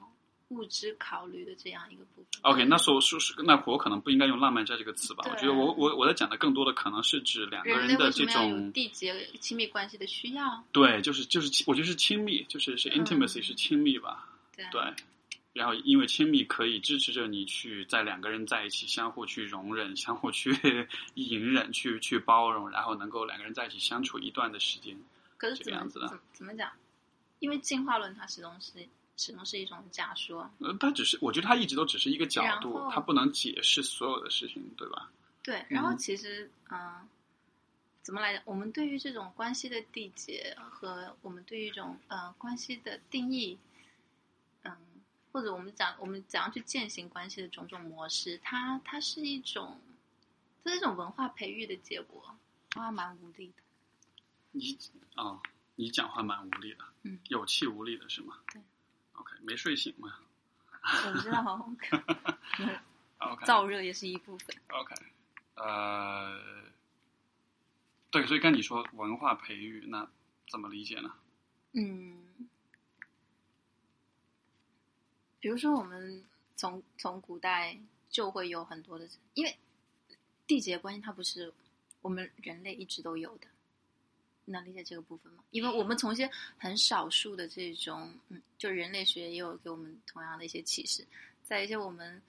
[0.49, 2.25] 物质考虑的这样一个部分。
[2.43, 5.23] OK，那说说是那我可能不应该用浪漫债这个词吧？
[5.29, 10.63] 我觉得我我我在讲的更多的可能是指两个人的这种缔结亲密关系的需要？
[10.71, 14.29] 对，就是就是我觉得是亲密，就是是嗯 intimacy、是亲密吧？
[14.55, 14.81] 对对。
[15.53, 20.49] 然后，因为亲密可以支持着你去在两个人在一起，相互去容忍，相互去
[21.13, 24.97] 隐忍，去去包容，然后能够两个人在一起相处一段的时间。
[25.43, 26.71] 可是怎么这样子的怎么怎么讲？
[27.39, 28.71] 因为进化论它始终是
[29.17, 35.11] 始终是一种假说，呃，它只是，我觉得它一直都只是一个角度，它不能解释所有的事情，对吧？
[35.43, 35.65] 对。
[35.67, 37.05] 然后嗯其实，嗯、
[38.01, 38.41] 怎么来讲？
[38.45, 43.57] 我们对于这种关系的缔结和我们对于一种呃关系的定义，
[44.63, 44.77] 嗯，
[45.33, 49.81] 或者我们讲我们怎样去践行关系的种种模式，它它是一种，
[50.63, 52.23] 这是一种文化培育的结果，
[52.77, 53.63] 我还蛮无力的。
[54.53, 54.77] 你
[55.15, 55.39] 啊、
[55.75, 58.39] 你讲话蛮无力的，嗯，有气无力的是吗？
[58.51, 58.61] 对。
[59.13, 60.17] OK，没睡醒吗
[61.05, 61.69] 我知道
[63.19, 64.55] ？OK 燥热也是一部分。
[64.69, 64.95] OK，
[65.55, 66.39] 呃，
[68.11, 70.09] 对，所以跟你说文化培育，那
[70.49, 71.13] 怎么理解呢？
[71.73, 72.49] 嗯，
[75.39, 76.23] 比如说我们
[76.55, 79.57] 从从古代就会有很多的，因为
[80.47, 81.53] 缔结关系它不是
[82.01, 83.52] 我们人类一直都有的，你
[84.45, 85.43] 能理解这个部分吗？
[85.51, 91.05] 因为我们从一些很少数的这种，嗯，就人类学也有给我们同样的一些启示，
[91.43, 92.21] 在一些我们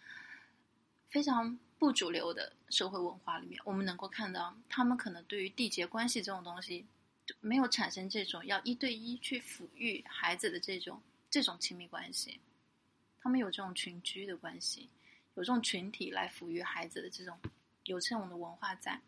[1.08, 6.86] 非常不主流的社会文化里面，我们能够看到他们可能对于缔结关系这种东西。
[7.26, 11.00] 就没有产生这种要一对一去抚育孩子的这种
[11.30, 12.38] 这种亲密关系，
[13.18, 14.90] 他们有这种群居的关系，
[15.32, 17.34] 有这种群体来抚育孩子的这种
[17.84, 19.00] 有这种的文化在。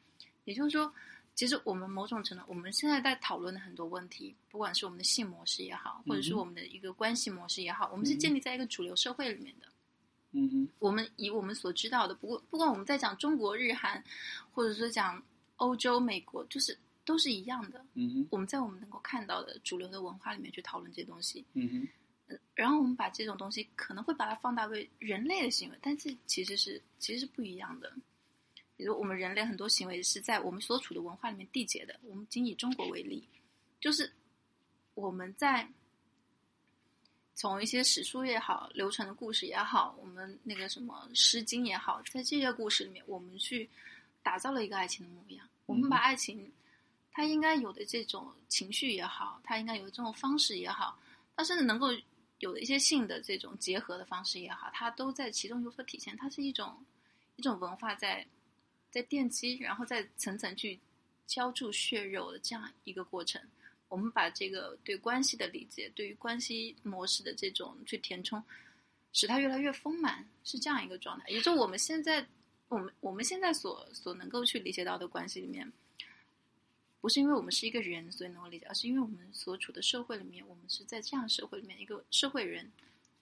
[0.44, 0.90] 也就是说，
[1.36, 9.68] 其实我们某种程度，我们现在在讨论的很多问题，不管是我们的性模式也好，或者是我们的一个关系模式也好，我们是建立在一个主流社会里面的。
[10.32, 14.02] 嗯哼，我们以我们所知道的，不过不管我们在讲中国、日韩，
[14.50, 15.22] 或者说讲
[15.56, 17.84] 欧洲、美国，就是都是一样的。
[17.92, 21.88] 嗯哼，我们在我们能够看到的主流的文化里面去讨论这些东西，嗯哼，
[22.28, 27.92] 呃然后我们把这种东西可能会把它放大为人类的行为，但是其实是其实是不一样的。
[28.76, 31.98] 比如我们人类很多行为是在我们所处的文化里面缔结的。
[32.02, 33.26] 我们仅以中国为例，
[33.80, 34.12] 就是
[34.94, 35.68] 我们在
[37.34, 43.68] 从一些史书也好、流传的故事也好，我们那个什么《诗经》也好，在这些故事里面，我们去
[44.22, 45.46] 打造了一个爱情的模样。
[45.66, 46.50] 我们把爱情
[47.12, 50.98] 它应该有的这种情绪也好，它应该有的这种方式也好，
[51.34, 51.88] 它甚至能够
[52.38, 56.16] 有的一些性的这种结合的方式也好，它都在其中有所体现。
[56.16, 56.84] 它是一种
[57.36, 58.26] 一种文化在
[58.96, 60.80] 在奠基，然后再层层去
[61.26, 63.38] 浇筑血肉的这样一个过程。
[63.88, 68.42] 我们把这个对关系的理解，对于关系模式的这种去填充，
[69.12, 71.28] 使它越来越丰满，是这样一个状态。
[71.28, 72.26] 也就我们现在，
[72.68, 75.70] 我们我们现在所所能够去理解到的关系里面，
[77.02, 82.72] 不是因为我们是一个人所以能够理解，而是因为我们所处的社会里面，我们是在这样的社会里面一个社会人，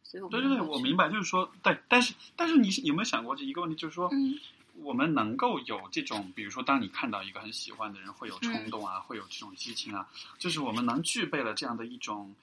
[0.05, 4.39] 所以我们对对对，我明白，就是说，对，但是但是你有没有想过这一个问题，就是说，嗯
[4.77, 10.09] 我们能够有这种，比如说，当你看到一个很喜欢的人，会有嗯冲动啊，会有这种激情啊，
[10.39, 12.35] 就是我们能具备了这样的一种，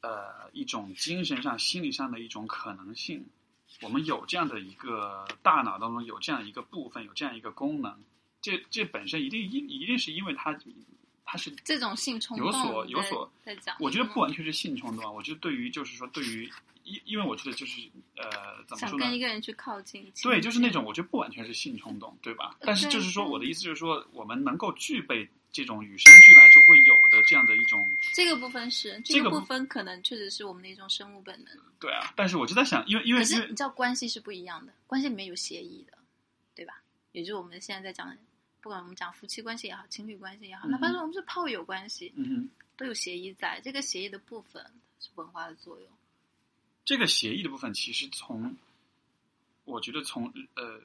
[0.00, 3.26] 呃，一种精神上、心理上的一种可能性。
[3.82, 7.94] 我们有这样的一个大脑当中有这样一个部分，有这样一个功能，
[8.40, 10.58] 这这本身一定一一定是因为它
[11.26, 16.48] 它是这种性冲动有所有所在讲，我觉得不完全是性冲动啊，我觉得对于就是说对于
[16.84, 17.80] 因因为我觉得就是
[18.16, 19.18] 呃怎么想说呢跟一？
[19.18, 22.56] 个人去靠近，对，就是那种我觉得不完全是性冲动，对吧？
[22.60, 27.84] 呃但是就是说，我的意思就是说，我们能够具备这种与生俱来就会有的这样的一种，
[28.14, 31.58] 这个部分是这个部分可能确实是我们的一种生物本能。
[31.80, 32.12] 对啊。
[32.14, 35.98] 但是我就在想，因为因为因为可是你知道，关系是不一样的，关系里面有协议的，
[36.54, 36.80] 对吧？
[37.10, 38.16] 也就是我们现在在讲的，
[38.66, 43.60] 不管我们讲夫妻关系也好，情侣关系也好，哪怕是我们是炮友关系，嗯哼，都有协议在。
[43.62, 44.60] 这个协议的部分
[44.98, 45.88] 是文化的作用。
[46.84, 48.56] 这个协议的部分，其实从
[49.66, 50.26] 我觉得从
[50.56, 50.80] 呃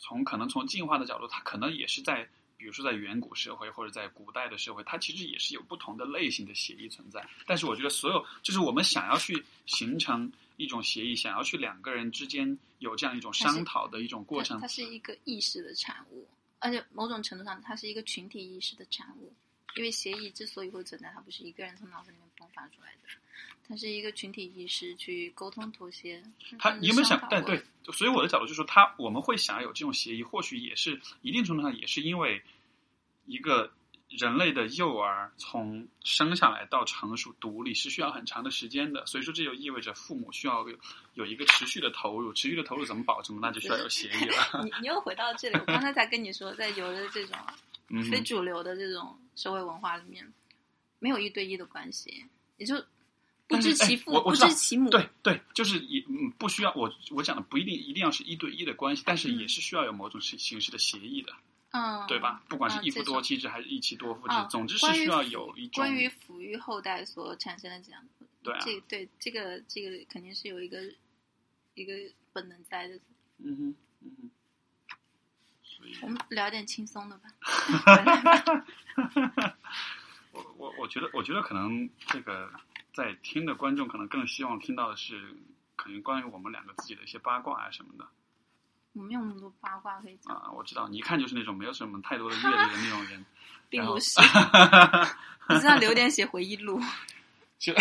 [0.00, 2.28] 从可能从进化的角度，它可能也是在。
[2.56, 7.24] 比如说，在远古社会或者在古代的社会，它其实也是有不同的类型的协议存在。
[7.44, 16.28] 但是，我觉得所有就是我们想要去形成一种协议，想要去两个人之间有这样一种商讨的一种过程它它，是一个意识的产物，
[16.62, 19.32] 而且某种程度上，它是一个群体意识的产物。
[19.74, 23.08] 因为协议之所以会存在，它不是一个人从脑子里面迸发出来的，
[23.66, 26.22] 它是一个群体意识去沟通妥协。
[26.58, 27.58] 他你有没有想但对，
[27.90, 32.42] 所以我的角度就是说，他我们会想要有这种协议，或许也是一定程度上也是因为
[33.24, 33.72] 一个
[34.18, 40.76] 人类的幼儿从生下来到成熟独立是需要很长的时间的，所以说这就意味着父母需要有
[41.14, 43.40] 有一个持续的投入，持续的投入怎么保证？
[43.40, 44.62] 那就需要有协议了。
[44.64, 47.36] 你你又回到这里，我刚才才跟你说，在有的这种
[48.10, 50.32] 非主流的这种社会文化里面，
[50.98, 52.24] 没有一对一的关系，
[52.58, 52.84] 也就
[53.46, 54.88] 不知其父、不知其母。
[54.90, 61.32] 对对，就是也嗯不需要我我讲的不一定一定要是一对一的关系，但是也是需要有某种形形式的协议的，
[61.72, 62.42] 嗯，对吧？
[62.48, 68.04] 不管是一夫多妻制还是一妻多夫制啊，总之是需要有一种关于抚育后代所产生的这样，
[68.42, 70.80] 对啊这对这个这个肯定是有一个
[71.74, 71.94] 一个
[72.32, 72.94] 本能在的。
[73.38, 74.30] 嗯哼嗯哼，
[75.62, 77.28] 所以我们聊点轻松的吧。
[77.96, 79.56] 回来吧
[80.32, 82.52] 我我我觉得，我觉得可能这个
[82.94, 85.34] 在听的观众可能更希望听到的是，
[85.76, 88.06] 可能关于我们两个自己的一些八卦啊什么的
[88.94, 90.50] 我没有那么多八卦可以讲，啊。
[90.52, 93.24] 我知道你一看就是那种没有什么太多的阅历的那种人，
[93.68, 94.20] 并不是，
[95.48, 96.80] 我只想留点写回忆录。
[97.58, 97.72] 就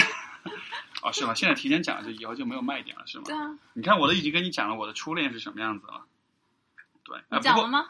[1.02, 1.34] 哦是吗？
[1.34, 3.36] 现在提前讲了，就以后就没有卖点了是吗对？
[3.36, 6.06] 啊，你看我都已经跟你讲了我的初恋是什么样子了，
[7.04, 7.68] 对，讲了？
[7.68, 7.90] 吗？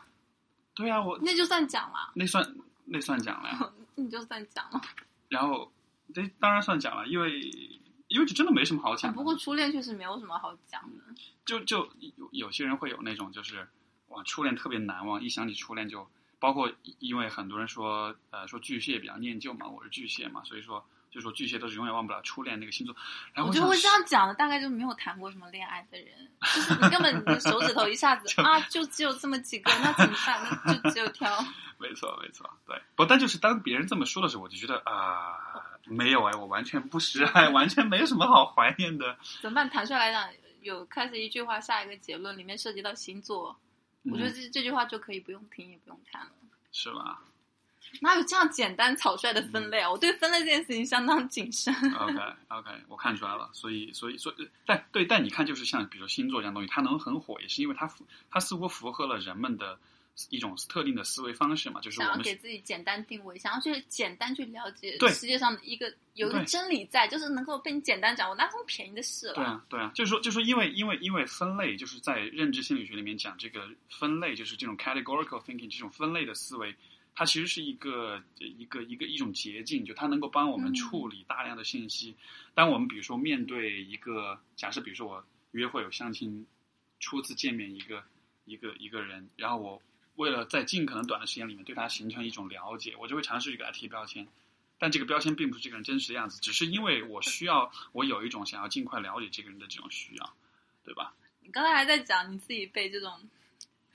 [0.74, 2.56] 对啊，我那就算讲了，那算
[2.86, 3.70] 那算讲了呀。
[3.96, 4.82] 你就算讲了。
[5.28, 5.70] 然后
[6.14, 7.42] 这当然算讲了，因为
[8.12, 9.16] 因为这真的没什么好讲的。
[9.16, 11.04] 不过初恋确实没有什么好讲的。
[11.46, 13.68] 就就有有些人会有那种就是
[14.10, 16.08] 哇，初恋特别难忘，一想起初恋就
[16.40, 22.96] 包括因为很多人说呃说巨蟹比较念旧嘛，我是巨蟹嘛，所以说就说巨蟹都是永远忘不了初恋那个星座。
[23.34, 26.08] 然后想我就会这样讲的，大概就没有谈过什么恋爱的人，
[26.42, 30.62] 就是你根本你的手指头一下子 啊，就只有这么几个，那怎么办？
[30.66, 31.30] 那就只有挑。
[31.80, 35.34] 没错没错，对，不但就是当别人这么说的时候，我就觉得啊、
[35.86, 39.18] 没有哎，我完全不是爱，完全没有什么好怀念的。
[39.42, 39.70] 怎么办？
[39.70, 40.30] 坦率来讲，
[40.62, 43.56] 有开始一句话下一个结论，里面涉及到星座，
[44.04, 46.32] 我觉得嗯这这句话就可以不用听也不用看了。
[46.72, 47.22] 是吧
[48.00, 49.92] 哪有这样简单草率的分类啊？
[49.92, 51.74] 我对分类这件事情相当谨慎。
[51.94, 59.78] ？OK OK，我看出来了，所以所以所以，但对，但你看，就是像比如说星座这样东西，它能很火，也是因为它符它似乎符合了人们的
[60.30, 69.34] 一种特定的思维方式嘛，就是我们要给自己简单定位，想要去简单去了解对世界上的一个有一个真理在，就是能够被你简单讲，我哪有这么便宜的事了？
[69.34, 76.76] 对啊，对啊，就是说，就是说，因为因为因为分类，就是在认知心理学里面讲这个分类，就是这种 categorical thinking 这种分类的思维，
[77.16, 82.16] 它其实是一个一个一个一种捷径，就它能够帮我们嗯处理大量的信息。
[82.54, 86.46] 当我们比如说面对一个假设，比如说我约会有相亲，
[87.00, 88.04] 初次见面一个
[88.46, 89.82] 一个一个人，然后我
[90.16, 94.28] 为了在尽可能短的时间里面对他形成一种了解，我就会尝试去给他贴标签。
[94.78, 100.34] 但这个标签并不是这个人真实的样子，只是因为我需要，我有一种想要尽快了解这个人的这种需要，
[100.84, 101.14] 对吧？
[101.42, 103.30] 你刚才还在讲你自己被这种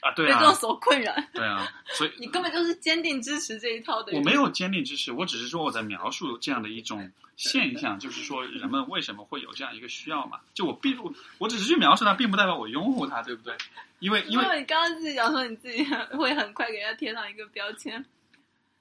[0.01, 4.13] 啊，对啊被这种啊，所困扰，对啊，所以 你根本就是坚定支持这一套的。
[4.17, 10.41] 我没有坚定支持，我只是说我在描述这样的一种现象，就是说人们为什么会有这样一个需要嘛？
[10.55, 13.57] 就我并不，我只是去描述它，并不代表我拥护它，对不对？
[13.99, 15.83] 因为因因为为你刚刚自己讲说你自己
[16.17, 18.05] 会很快给人家贴上一个标签，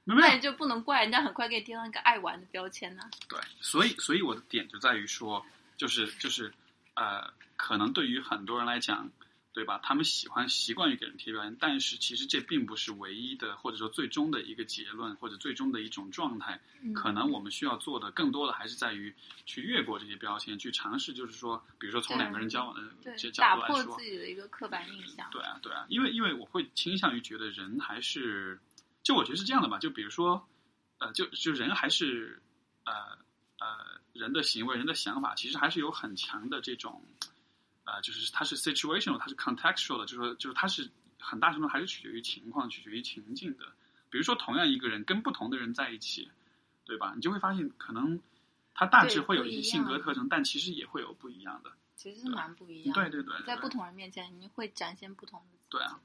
[0.04, 5.44] 那你就不能怪人家很快给你贴上一个爱玩的标签呢、对，所以所以我的点就在于说，
[5.78, 6.54] 就是就是
[6.96, 7.26] 呃，
[7.56, 9.10] 可能对于很多人来讲，
[9.56, 9.80] 对吧？
[9.82, 16.60] 他们喜欢习惯于给人贴标签，但是其实这并不是唯一的，或者说最终的一个结论，或者最终的一种状态。
[16.82, 19.14] 嗯可能我们需要做的更多的还是在于
[19.46, 25.26] 去越过这些标签，去尝试，就是说，比如说从两个人交往的对这，角度来说破自，己的一个刻板印象。
[25.32, 28.60] 对啊，对啊，因为因为我会倾向于觉得人还是，
[29.04, 30.46] 就我觉得是这样的吧，就比如说，
[30.98, 32.42] 呃，就就人还是，
[32.84, 32.94] 呃
[33.60, 37.02] 呃，人的行为、人的想法，其实还是有很强的这种，
[37.86, 43.66] 呃，就是它是 situational，它是 contextual 的，就是说就是它是很大程度还是取决于情况、取决于情境的。
[44.10, 46.30] 比如说，同样一个人跟不同的人在一起，
[46.86, 47.14] 对吧？
[47.16, 48.22] 你就会发现，可能
[48.74, 51.72] 他大致会有一一些性格特征，但其实也会有不一样的。
[51.96, 53.02] 其实是蛮不一样的。
[53.02, 55.58] 对对对对在不同人面前，你会展现不同的。
[55.70, 56.00] 对啊，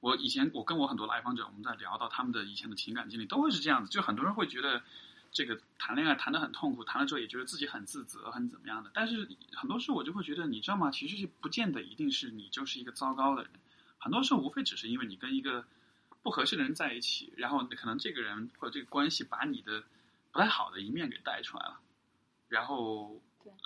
[0.00, 3.90] 我以前我跟我很多来访者，我们在聊到他们的以前的情感经历，都会是这样子。
[3.90, 4.82] 就很多人会觉得
[5.34, 8.90] 这个谈恋爱谈得很痛苦，谈了之后也觉得自己很自责，很怎么样的。
[8.94, 10.90] 但是很多时候我就会觉得，你知道吗？
[10.92, 13.50] 其实不见得一定是你就是一个糟糕的人，
[13.98, 15.66] 很多时候无非只是因为你跟一个
[16.22, 19.82] 不合适的人在一起，然后可能这个人或者这个关系把你的
[20.30, 21.80] 不太好的一面给带出来了。
[22.48, 23.20] 然后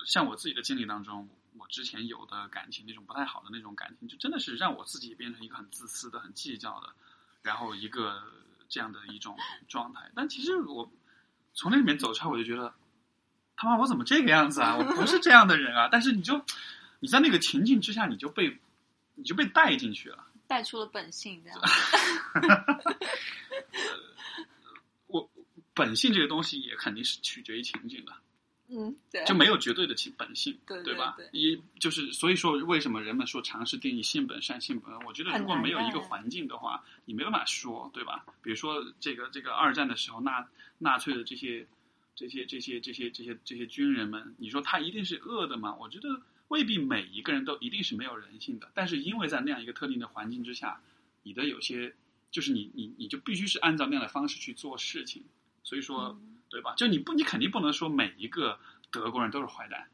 [0.07, 1.29] 像我自己的经历当中，
[1.59, 6.95] 我之前有的感情那种不太好的那种感情，就真的是让我自己变成一个很自私的、很计较的，
[7.43, 8.23] 然后一个
[8.71, 9.37] 这样的一种
[9.69, 10.11] 状态。
[10.15, 10.91] 但其实我
[11.59, 12.73] 从那里面走出来，我就觉得，
[13.57, 14.77] 他妈我怎么这个样子啊？
[14.77, 15.89] 我不是这样的人啊！
[15.91, 16.41] 但是你就
[17.01, 18.57] 你在那个情境之下，你就被
[19.17, 20.25] 你就被带进去了。
[20.47, 21.61] 带出了本性，这样。
[25.09, 25.29] 我
[25.75, 28.13] 本性这个东西也肯定是取决于情景的，
[28.69, 31.29] 嗯，对，就没有绝对的其本性，对对吧对？
[31.33, 35.01] 也就是所以说，为什么人们说尝试定义性本善、性本恶？
[35.07, 38.25] 我觉得如果没有一个环境的话，你没办法说，对吧？
[38.43, 40.47] 比如说这个这个二战的时候，纳
[40.79, 41.67] 纳粹的这些
[42.15, 45.77] 这些这些这些这些这些军人们，你说他一定是恶的吗？
[45.77, 50.81] 我觉得未必每一个人都一定是没有人性的，但是因为在那样一个特定的环境之下，
[51.23, 51.95] 你的有些
[52.31, 55.25] 就是你你你就必须是按照那样的方式去做事情，
[55.63, 56.19] 所以说。
[56.21, 56.75] 嗯对吧？
[56.77, 58.59] 就你不，你肯定不能说每一个
[58.91, 59.91] 德国人都是坏蛋，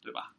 [0.00, 0.34] 对吧？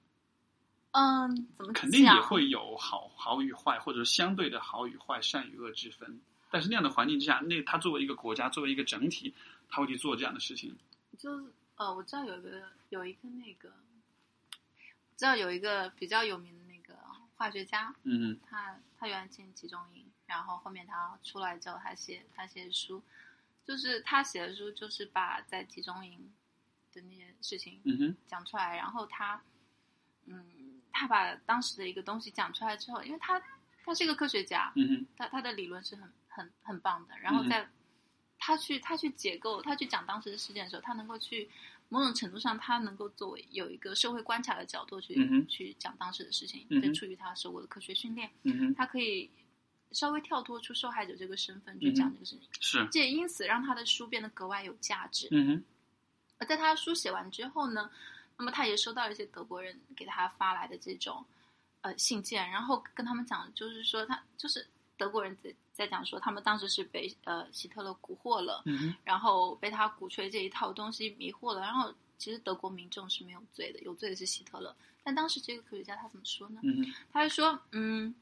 [0.92, 6.20] 嗯，怎么肯定也会有好好与坏，或者相对的好与坏、善与恶之分。
[6.52, 9.34] 但是那样的环境之下，那他作为一个国家，作为一个整体，
[9.70, 10.78] 他会去做这样的事情。
[11.18, 13.74] 就是呃，我知道有一个有一个那个，
[15.16, 16.96] 知道有一个比较有名的那个
[17.36, 23.02] 化学家，嗯他他原来进集中营，然后后面他出来之后，他写他写书，
[23.64, 26.32] 就是他写的书就是把在集中营
[26.92, 29.42] 的那些事情嗯哼讲出来，然后他
[30.26, 33.42] 嗯，他把当时的一个东西讲出来之后，因为他
[33.84, 37.50] 他是一个科学家，嗯哼他他的理论是很很很棒的，然后嗯。
[37.50, 37.70] 在、
[38.44, 41.48] 他去他去解构，他去讲当时的事件的时候，他能够去
[41.90, 46.82] 某种程度上，他能够作为有一个社会观察的角度去、嗯去讲当时的事情，嗯哼。
[46.82, 48.32] 这出于他受过的科学训练，
[48.76, 49.30] 他可以
[49.92, 52.88] 稍微跳脱出受害者这个身份去讲这个事情，是。
[52.92, 55.28] 这也因此让他的书变得格外有价值。
[55.30, 55.64] 嗯
[56.48, 57.92] 在他书写完之后呢，
[58.38, 61.24] 那么他也收到一些德国人给他发来的这种
[61.82, 64.68] 呃信件，然后跟他们讲，就是说他就是
[64.98, 74.76] 德国人在在讲说，他们当时是被呃希特勒蛊惑了，嗯然后被他鼓吹这一套东西迷惑了，然后其实德国民众是没有罪的，有罪的是希特勒。
[75.04, 76.62] 但当时这个科学家他怎么说呢？
[76.64, 78.14] 嗯他就说，嗯，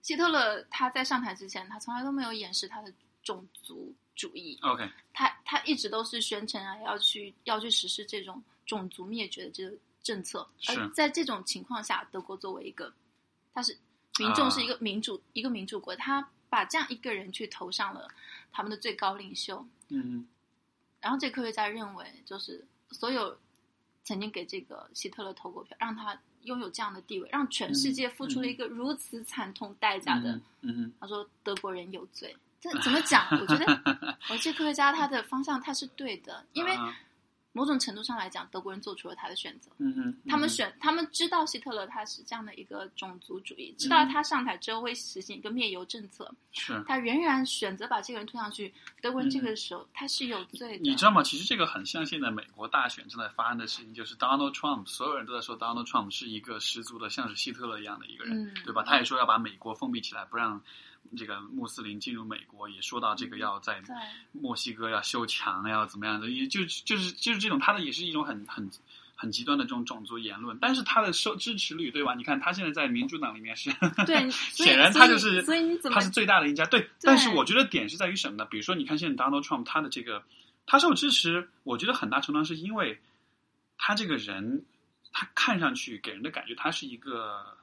[0.00, 2.90] 希特勒他在上台之前，他从来都没有掩饰他的
[3.22, 10.48] 种族主义，，OK，他他一直都是宣称啊，要去要去实施这种种族灭绝的这个政策。
[10.58, 12.90] 是而在这种情况下，德国作为一个，
[13.52, 13.76] 他是
[14.18, 18.08] 民众啊是一个民主、一个民主国，他把这样一个人去投上了
[18.52, 19.66] 他们的最高领袖。
[19.88, 20.26] 嗯
[21.00, 23.38] 然后这科学家认为，就是所有
[24.04, 30.38] 曾经给这个希特勒投过票，让他拥有这样的地位，让全世界付出了一个如此惨痛代价的。
[30.60, 33.26] 嗯他说德国人有罪，这怎么讲？
[33.40, 33.64] 我觉得
[34.28, 36.94] 我这科学家他的方向他是对的，因为啊
[37.52, 39.70] 某种程度上来讲，德国人做出了他的选择。
[39.78, 46.82] 嗯嗯，他们选，他们知道希特勒他是这样的一个种族主义，知道他上台之后会实行一个灭犹政策，是。
[46.86, 48.72] 他仍然选择把这个人推上去。
[49.00, 51.22] 德国人这个时候他是有罪的，你知道吗？
[51.22, 58.82] 其实这个很像现在美国大选正在发生的事情，就是 Donald Trump，所有人都在说 Donald Trump 是一个十足的像是希特勒一样的一个人，嗯对吧？
[58.82, 60.62] 他也说要把美国封闭起来，不让
[61.16, 63.82] 这个穆斯林进入美国，也说到这个要在
[64.32, 68.70] 墨西哥要修墙，要怎么样的，也就就是就是这种，他的也是一种很很
[69.16, 72.14] 很极端的这种种族言论，但是他的受支持率，对吧？
[72.14, 73.70] 你看他现在在民主党里面是，
[74.06, 76.88] 对， 显然他就是，所以所以你怎么他是最大的赢家，对。
[77.02, 78.46] 但是我觉得点是在于什么呢？
[78.46, 80.22] 比如说，你看现在 Donald Trump 他的这个，
[80.64, 82.98] 他受支持，我觉得很大程度上是因为
[83.76, 84.64] 他这个人，
[85.12, 87.58] 他看上去给人的感觉他是一个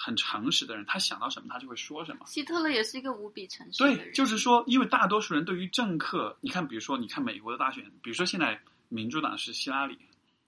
[0.00, 2.24] 很诚实的人，他想到什么他就会说什么。
[2.26, 9.98] 希特勒也是一个无比诚实的人对，就是说，因为大多数人对于政客，你看，比如说，你看美国的大选，比如说现在民主党是希拉里，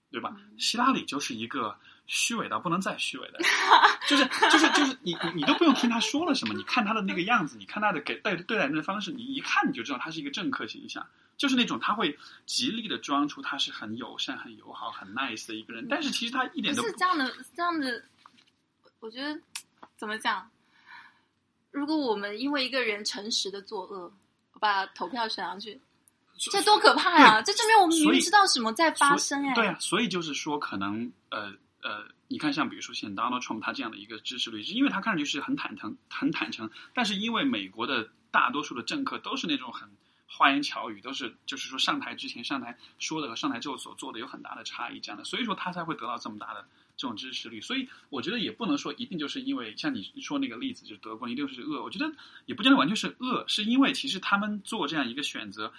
[0.09, 0.33] 对吧？
[0.37, 1.75] 嗯希拉里就是一个
[2.07, 3.49] 虚伪到不能再虚伪的人，
[4.07, 18.03] 就是就是就是你你你都不用听他说了什么，你看他的那个样子，你看他的给对对待人的方式，你一看你就知道他是一个政客形象，就是那种他会极力的装出他是很友善、很友好、很 nice 的一个人，但是其实他一点都不是这样的，这样的，
[19.01, 19.37] 我觉得
[19.97, 20.49] 怎么讲？
[21.71, 24.13] 如果我们因为一个人诚实的作恶，
[24.59, 25.81] 把投票选上去，
[26.37, 27.41] 这多可怕呀！
[27.41, 29.53] 这证明我们明明知道什么在发生哎。
[29.55, 39.89] 对啊，所以就是说，可能呃呃，你看像比如说像 Donald Trump 他这样的一个支持率，是因为他看上去是很坦诚、很坦诚，但是因为美国的大多数的政客都是那种很
[40.27, 46.63] 花言巧语，都是就是说上台之前上台说的和上台之后所做的有很大的差异，这样的，所以说他才会得到这么大的
[47.01, 47.59] 这种支持率。
[47.59, 52.05] 所以我觉得也不能说一定就是因为像你说那个例子，就是德国一定是恶，我觉得
[52.45, 55.73] 也不见得完全是恶，是因为其实他们做这样一个选择。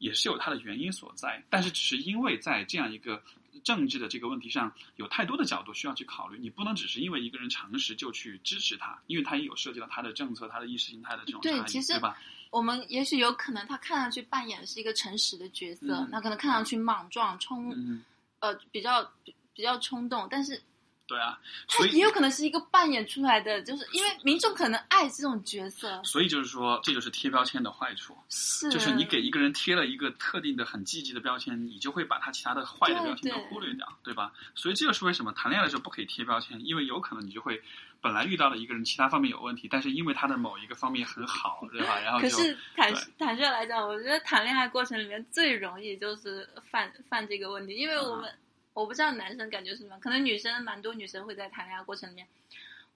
[0.00, 3.22] 也是有它的原因所在，但是只是因为在这样一个
[3.62, 12.18] 政治的这个问题上，有太多的角度需要去考虑，你不能只是因为一个人常识就去支持他，因为他也有涉及到他的政策、他的意识形态的这种差异，对其实对吧？
[12.50, 18.04] 我们也许有可能他看上去扮演的是一个诚实的角色，嗯那可能看上去莽撞、冲、嗯
[18.40, 19.10] 呃比较
[19.54, 20.60] 比比较冲动，但是
[21.06, 34.32] 对啊，他所以也有可能是一个扮演出来的，就是因为民众可能爱这种角色，所以就是说，这就是贴标签的坏处，是就是你给一个人贴了一个特定的很积极的标签，你就会把他其他的坏的标签都忽略掉，对吧？
[34.54, 37.62] 所以这就是为什么谈恋爱的时候不可以贴标签，因为有可能你就会
[38.00, 42.00] 本来遇到了一个人其他方面有问题，但是因为他的某一个方面很好，对吧？
[42.00, 48.36] 然后可就是坦对坦率来讲，我觉得谈恋爱过程里面最容易就是犯犯这个问题，因为我们、啊
[48.74, 52.26] 我不知道男生感觉是什么，可能女生蛮多女生会在谈恋爱过程里面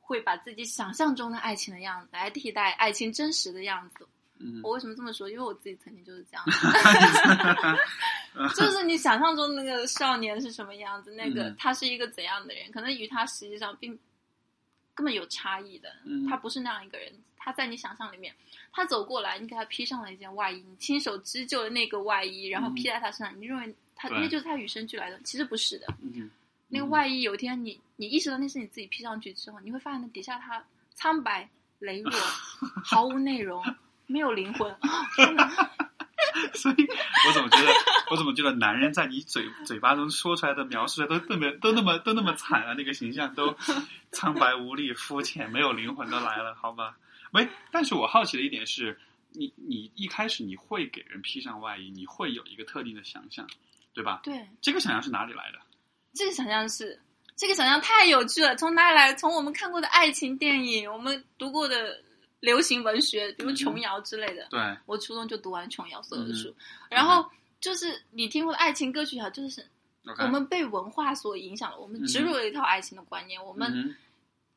[0.00, 4.06] 会把自己想象中的爱情的样子来替代爱情真实的样子。
[4.40, 5.28] 嗯我为什么这么说？
[5.28, 6.44] 因为我自己曾经就是这样
[8.54, 13.98] 就是你想象中那个少年是什么样子，那个嗯他是一个怎样的人，可能与他实际上并
[14.94, 15.92] 根本有差异的。
[16.04, 18.32] 嗯他不是那样一个人，他在你想象里面，
[18.72, 25.86] 他走过来，你给他披上了一件外衣，你亲手织就了那个外衣，然后嗯披在他身上，你认为他对那就是他与生俱来的，其实不是的。
[26.02, 26.30] 嗯
[26.70, 30.62] 那个外衣有一天你你意识到那是你自己披上去之后，你会发现那底下它
[30.94, 31.48] 苍白、
[31.80, 32.12] 羸弱，
[32.84, 33.64] 毫无内容，
[34.06, 34.74] 没有灵魂。
[36.52, 36.86] 所以
[37.26, 37.72] 我怎么觉得，
[38.10, 43.56] 我怎么觉得男人在你嘴嘴巴中说出来的描述的都特别都那么都那么惨啊，那个形象都
[44.12, 46.98] 苍白无力、肤浅、没有灵魂的来了，好吧？
[47.32, 48.98] 喂，但是我好奇的一点是，
[49.32, 53.48] 你你一开始你会给人披上外衣，你会有一个特定的想象，
[53.92, 54.20] 对吧？
[54.22, 55.58] 对，这个想象是哪里来的？
[56.14, 57.00] 这个想象是，
[57.36, 58.56] 这个想象太有趣了。
[58.56, 59.14] 从哪里来？
[59.14, 62.02] 从我们看过的爱情电影，我们读过的
[62.40, 64.46] 流行文学，比如琼瑶之类的。
[64.50, 66.54] 对，我初中就读完琼瑶所有的嗯书，
[66.90, 67.28] 然后
[67.60, 69.64] 就是你听过的爱情歌曲啊，就是
[70.18, 73.94] 我们被文化所影响了，我们植入了一套爱情的观念，我们嗯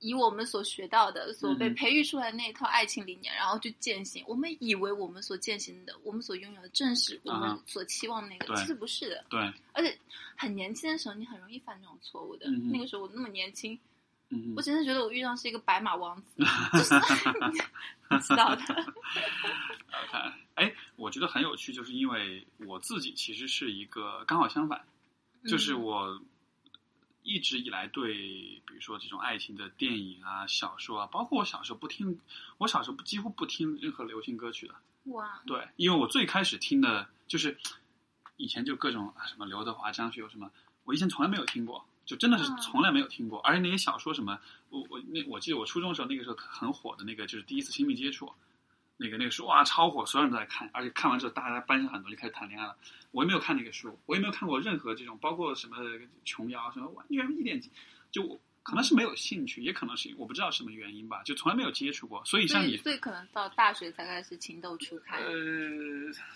[0.01, 4.23] 以我们所学到的、所被培育出来的那一套爱情理念，然后去践行。
[4.27, 9.23] 我们以为我们所践行的、我们所拥有的，正是我们啊所期望的那个，对其实不是的。
[9.29, 9.39] 对，
[9.71, 9.97] 而且
[10.35, 12.47] 很年轻的时候，你很容易犯这种错误的。
[12.49, 13.79] 嗯那个时候我那么年轻，
[14.29, 16.43] 嗯我真的觉得我遇上是一个白马王子，
[16.73, 16.95] 就是
[18.09, 18.61] 你知道的。
[19.91, 24.83] OK，哎，我觉得很有趣，就是因为我自己其实是一个刚好相反，
[25.45, 26.21] 就是嗯我
[27.23, 32.19] 一直以来对，比如说这种爱情的电影啊、小说啊，包括我小时候不听，
[32.57, 34.75] 我小时候不几乎不听任何流行歌曲的。
[35.05, 37.57] 哇，对，因为我最开始听的就是
[38.37, 40.51] 以前就各种啊什么刘德华、张学友什么，
[40.83, 43.39] 我以前从来没有听过，就真的是嗯从来没有听过。
[43.41, 48.31] 而且那些小说什么，我我那我记得我初中的时候，那个时候很火的那个就是第一次亲密接触，
[49.01, 52.77] 那个那个书哇超火，所有人都在看，而且看完之后大家班上很多就开始谈恋爱了。
[53.11, 55.75] 我也没有看那个书，我也没有看过任何这种，包括什么
[56.23, 57.59] 琼瑶什么，完全一点
[58.11, 62.23] 就我可能是没有兴趣，也可能是我不知道什么原因吧，就从来没有接触过。
[62.23, 65.31] 所以像你，所以可能到大学才开始情窦初开，呃，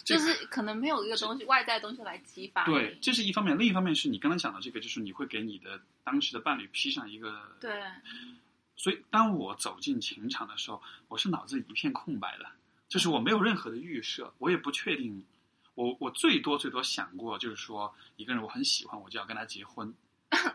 [0.03, 2.65] 就是可能没有一个东西外在东西来激发。
[2.65, 7.39] 对，这是一方面，另一方面是你刚才讲的这个，就是你会给你的当时的伴侣披上一个。
[7.61, 7.71] 对，
[8.75, 12.45] 所以当我走进情场的时候，我是脑子里一片空白的，
[12.87, 15.25] 就是我没有任何的预设，我也不确定。
[15.75, 19.93] 我我最多最多想过，就是说一个人我很喜欢，我就要跟他结婚，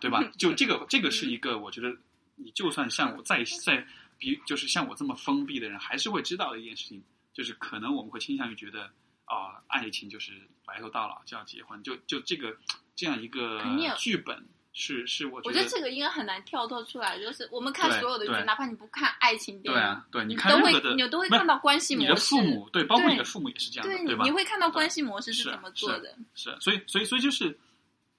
[0.01, 0.23] 对吧？
[0.39, 1.95] 就这个这个是一个，我觉得
[2.37, 7.03] 你就算像我再再比，就是像我这么封闭的人，还是会知道的一件事情，
[7.35, 8.91] 就是可能我们会倾向于觉得
[9.27, 10.33] 啊、爱情就是
[10.65, 12.57] 白头到老就要结婚，就就这个
[12.97, 13.63] 这样一个
[13.99, 14.43] 剧本
[14.73, 17.19] 是是我我觉得这个应该很难跳脱出来。
[17.21, 22.17] 就是我们看所有的剧，哪怕你不看爱情电影，对啊，对，你都会你都会看到关系模式你的。
[22.17, 24.31] 父母，对，包括你的父母也是这样的，对，对吧你？
[24.31, 26.17] 会看到关系模式是是怎么做的。
[26.35, 27.59] 是，所以，所以，所以就是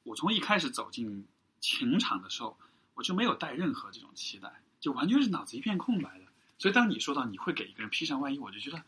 [0.04, 1.26] 我从一开始走进
[1.60, 2.58] 情场的时候，
[2.96, 6.26] 我就没有带任何这种期待，就完全是脑子一片空白的。
[6.58, 8.82] 所以，当你说到你会给一个人披上外衣，我就觉得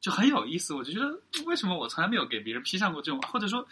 [0.00, 0.72] 就很有意思。
[0.72, 3.66] 我就觉得为什么我从来没有给别人披上过这种，或者说，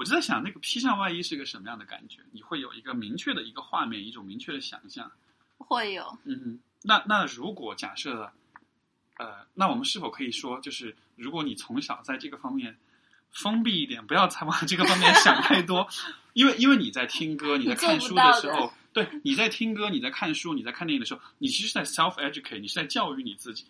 [0.00, 2.20] 我就在想那个披上外衣是个什么样的感觉？
[2.32, 5.12] 你会有一个明确的一个画面，一种明确的想象。
[5.58, 8.32] 会有，嗯，那那如果假设，
[9.18, 12.78] 呃，那我们是否可以说，就是如果你从小在这个方面
[13.30, 15.86] 封闭一点，不要再往这个方面想太多，
[16.32, 23.66] 因为因为你在听歌、你在看书的时候，对，你在听歌、你在看书、你在看电影的时候，你其实是在 self educate，你是在教育你自己，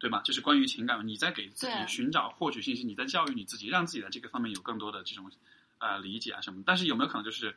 [0.00, 0.20] 对吧？
[0.24, 5.30] 就是关于情感，你在给自己寻找、获取信息，你在教育你自己，让自己在这个方面有更多的这种
[5.78, 6.62] 呃理解啊什么。
[6.66, 7.56] 但是有没有可能就是？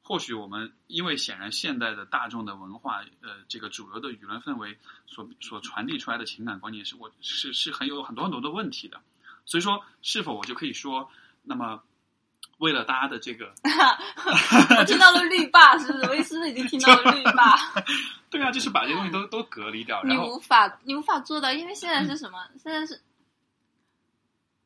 [0.00, 8.98] 或许我们因为显然现代的大众的文化，呃，这个主流的舆论氛围所所传递出来的情感观念是我是是很有很多很多的问题的，
[9.44, 11.10] 所以说是否我就可以说，
[11.42, 11.82] 那么
[12.56, 13.52] 为了大家的这个，
[14.78, 16.04] 我听到了绿霸，是不是？
[16.06, 17.54] 我是不是已经听到了绿霸？
[18.30, 22.48] 对啊，就是把这些东西都都隔离掉， 你然后无法，你无法做到，因为现在是什么？
[22.56, 22.98] 现在是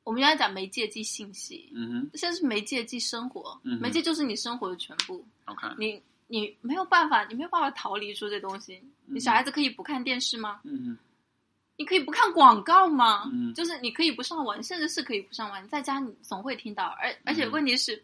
[0.04, 5.24] 我们原来讲媒介即信息，嗯现在是媒介即生活，嗯媒介就是你生活的全部。
[5.44, 8.82] ，OK，你你没有办法，你没有办法逃离出这东西。
[9.06, 10.60] 你小孩子可以不看电视吗？
[10.64, 10.96] 嗯
[11.76, 13.30] 你可以不看广告吗？
[13.32, 16.86] 嗯就是你可以不上网，甚至是可以不上网，你在家你总会听到。
[17.00, 18.00] 而而且嗯问题是，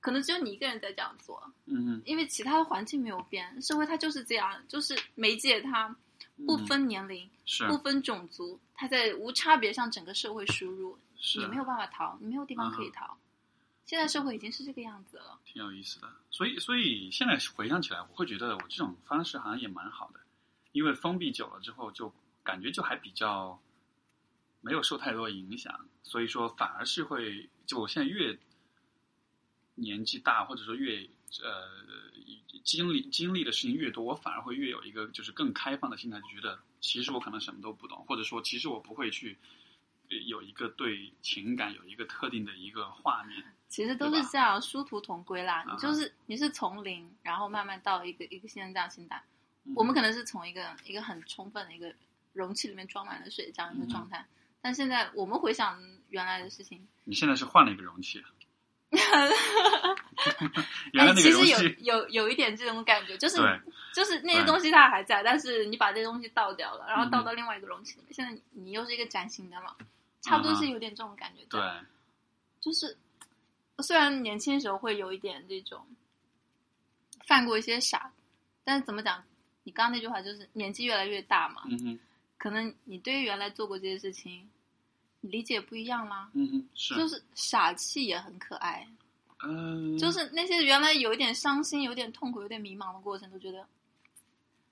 [0.00, 5.94] 可能只有你一个人在这样做，嗯嗯因为其他的环境没有变，社会它就是这样，就是媒介它
[6.46, 13.18] 不嗯分年龄、是不分种族，它在无差别向整个社会输入，是你没有办法逃，你没有地方可以逃。
[13.84, 15.40] 现在社会已经是这个样子了。
[15.46, 16.12] 挺有意思的。
[16.30, 20.20] 所以，所以现在回想起来，我会觉得我这种方式好像也蛮好的，
[20.72, 22.12] 因为封闭久了之后，就
[22.42, 23.58] 感觉就还比较
[24.60, 28.38] 没有受太多影响，所以说反而是会，就我现在越
[29.74, 31.08] 年纪大，或者说越
[31.42, 32.12] 呃
[32.62, 39.38] 经历经历的事情越多，我反而会越有一个就是更开放的心态，就觉得其实我可能什么都不懂，或者说其实我不会去。
[40.10, 45.64] 呃有一个对情感有一个特定的一个画面，其实都是这样，殊途同归啦。
[45.66, 49.22] 啊你就是你是从零，然后慢慢到一个一个现在这样心态。
[49.64, 49.72] 嗯。
[49.76, 51.92] 我们可能是从一个一个很充分的一个
[52.32, 54.26] 容器里面装满了水这样一个状态，
[54.60, 58.22] 但现在我们回想原来的事情，你现在是换了一个容器，
[60.92, 63.36] 原来哎，那其实有个容器，有有一点这种感觉，就是
[63.92, 67.24] 就是那些东西它还在，但是你把这些东西倒掉了，然后倒嗯。
[67.24, 69.76] 到另外一个容器里面，现在你你又是一个崭新的嘛，
[70.20, 71.44] 差不多是有点这种感觉。
[71.50, 71.60] 对，
[72.60, 72.96] 就是
[73.78, 75.86] 虽然年轻的时候会有一点这种
[77.26, 78.12] 犯过一些傻，
[78.64, 79.22] 但是怎么讲？
[79.64, 81.98] 你刚刚那句话就是年纪越来越大嘛，嗯哼，
[82.38, 84.48] 可能你对于原来做过这些事情，
[85.20, 86.30] 你理解不一样啦。
[86.32, 88.88] 嗯哼，是，就是傻气也很可爱，
[89.42, 93.68] 嗯，就是那些原来有一点伤心、有点痛苦、有点迷茫的过程，都觉得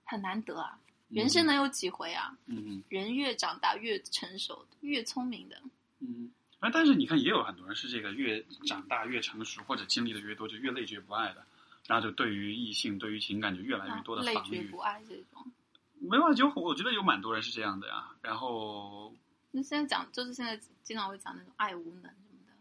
[0.05, 0.79] 很难得啊。
[1.09, 2.37] 人生能有几回啊？
[2.47, 5.61] 嗯哼，人越长大越成熟，越聪明的。
[6.01, 6.33] 嗯哼。
[6.59, 11.45] 啊，但是你看，也有很多人是这个越长大越成熟，或者经历的越多，就越累觉不爱的，
[11.87, 14.65] 然后就对于异性、对于情感就越来越多的累防御。
[14.65, 15.53] 觉不爱这种。
[15.99, 18.09] 没办法，就我觉得有蛮多人是这样的呀。
[18.23, 19.15] 然后，
[19.51, 22.53] 那现在讲就是现在经常会讲那种爱无能什么的，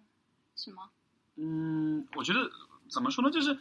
[0.57, 0.89] 是吗？
[1.37, 2.51] 嗯，我觉得
[2.89, 3.57] 怎么说呢，就是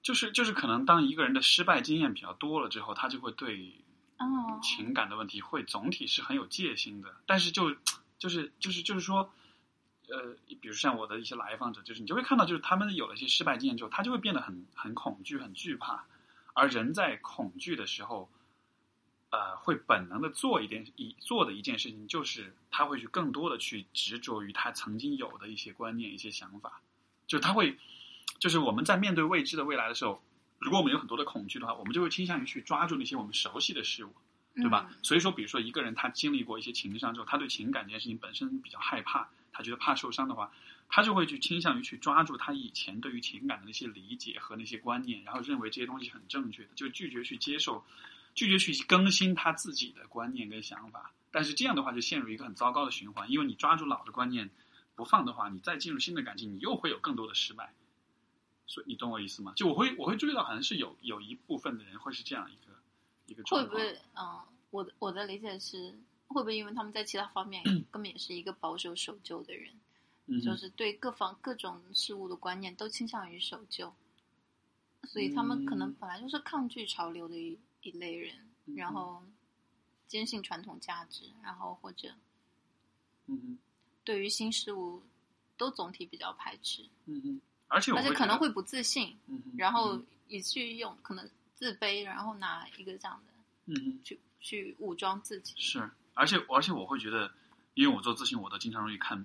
[0.00, 3.74] 就是就是可能当一个人的失败经验比较多了之后，他就会对
[4.20, 7.74] 哦，情感的问题会总体是很有戒心的，但是就
[8.18, 9.32] 就是就是就是说，
[10.08, 16.04] 呃，比如像我的一些来访者，就是你就会看到，就是他们有了一些失败经验之后，他就会变得很很恐惧、很惧怕，
[16.52, 18.30] 而人在恐惧的时候，
[19.30, 26.82] 呃，会本能的做一点一做的一件事情，就是他会去更多的去执着于他曾经有的一些观念、一些想法，
[27.26, 27.78] 就他会，
[28.38, 30.22] 就是我们在面对未知的未来的时候。
[30.60, 34.14] 如果我们有很多的恐惧的话，我们就会倾向于去抓住那些我们熟悉的事物，
[34.54, 34.88] 对吧？
[34.90, 40.52] 嗯所以说，比如说一个人他经历过一些情伤之后，他对情感这件事情本身比较害怕，他觉得怕受伤的话，
[40.88, 47.82] 他就会去倾向于去抓住他以前对于情感的那些理解和那些观念，然后认为这些东西很正确的，就拒绝去接受，
[48.34, 51.10] 拒绝去更新他自己的观念跟想法。
[51.30, 54.50] 但是这样的话就陷入一个很糟糕的循环，因为你抓住老的观念
[54.94, 57.72] 不放的话，你再进入新的感情，你又会有更多的失败。
[58.70, 59.52] 所以你懂我意思吗？
[59.56, 62.72] 就我会我会注意到，好像是有有一部分的人会是这样一个
[63.26, 63.76] 一个状况。
[63.76, 64.00] 会不会？
[64.14, 64.40] 嗯，
[64.70, 65.90] 我的我的理解是，
[66.28, 69.74] 会不会因为他们在其他方面 根本也是一个保守守旧的人，
[70.26, 73.92] 嗯就是对各方各种事物的观念都倾向于守旧，
[75.08, 79.20] 所以他们可能嗯本来就是抗拒潮流的一一类人，嗯然后
[80.06, 82.14] 坚信传统价值，然后或者
[83.26, 83.58] 嗯哼
[84.04, 85.02] 对于新事物
[85.56, 87.40] 都总体比较排斥，嗯哼，
[87.70, 93.32] 而且我而且可能会不自信，嗯然后也去用可能自卑，然后拿一个这样的
[93.66, 95.54] 嗯哼去去武装自己。
[95.56, 97.32] 是，而且而且我会觉得，
[97.74, 99.24] 因为我做咨询，我都经常容易看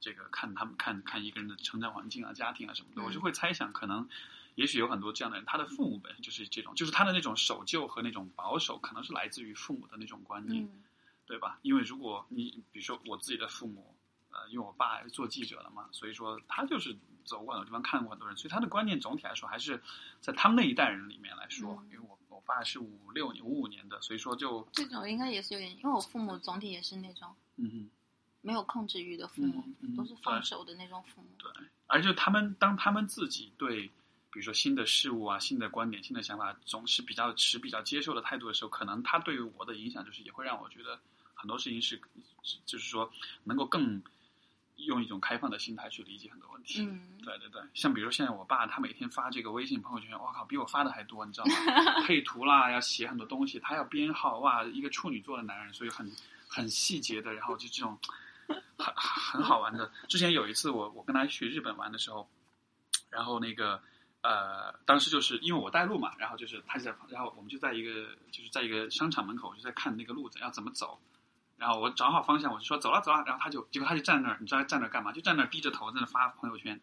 [0.00, 4.08] 这个看他们看看一个人的成长环境啊、家庭啊什么的，嗯我就会猜想，可能
[4.56, 10.82] 也许有很多这样的人，他的父母本身就是这种，就是他的那种守旧和那种保守，可能是来自于父母的那种观念，嗯
[11.26, 11.58] 对吧？
[11.62, 13.94] 因为如果你比如说我自己的父母，
[14.34, 19.80] 呃，因为我爸是做记者的嘛，所以说他就是走过很多地方，看过很多人，所以他的观念总体来说还是
[20.20, 27.90] 在他们那一代人里面来说，嗯因为我我爸是五六年五五年的，所以说就这种应该也是有点，因为我父母总体也是那种嗯嗯。
[28.46, 31.28] 没有控制欲的父母，嗯嗯都是放手的那种父母。
[31.38, 31.50] 对，
[31.86, 33.86] 而且他们当他们自己对，
[34.30, 41.00] 比如说新的事物啊、新的观点、新的想法，总是比较持比较接受的态度的时候，可能他对于我的影响，就是也会让我觉得
[41.32, 41.98] 很多事情是，
[42.42, 43.10] 是就是说
[43.44, 44.02] 能够更
[44.76, 46.82] 用一种开放的心态去理解很多问题。
[46.82, 51.54] 嗯，对对对，像比如现在我爸，他每天发这个微信朋友圈，我靠，比我发的还多，你知道吗？
[52.04, 56.10] 配图啦，要写很多东西，他要编号，哇，一个处女座的男人，所以很
[56.48, 57.98] 很细节的，然后就这种
[58.76, 59.90] 很很好玩的。
[60.08, 62.28] 之前有一次我我跟他去日本玩的时候，
[63.10, 63.80] 然后那个
[64.22, 70.98] 呃，当时就是因为我带路嘛，然后就是他就在，然后我们就在一个就是在一个商场门口，就在看那个路子要怎么走。
[71.64, 75.12] 然后我找好方向，我就说走了走了，然后他就结果他就站那儿，你知道他站那儿干嘛？
[75.12, 76.78] 就站那儿低着头在那发朋友圈。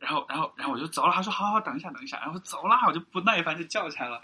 [0.00, 4.20] 然后然后然后我就走了，他说好好等一下等一下，然后走了，我就不耐烦就叫起来了。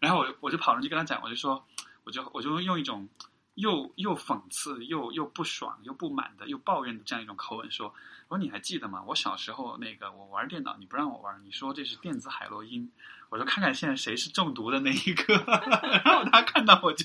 [0.00, 1.64] 然后我我就跑上去跟他讲，我就说，
[2.02, 3.08] 我就我就用一种
[3.54, 7.94] 又又讽刺又又不爽又不满的又抱怨的这样一种口吻说，
[8.26, 9.04] 我说你还记得吗？
[9.06, 12.90] 我小时候那个我玩电脑你不让我玩，你说这是电子海洛因，
[13.30, 15.34] 我说看看现在谁是中毒的那一个。
[16.04, 17.04] 然后他看到我就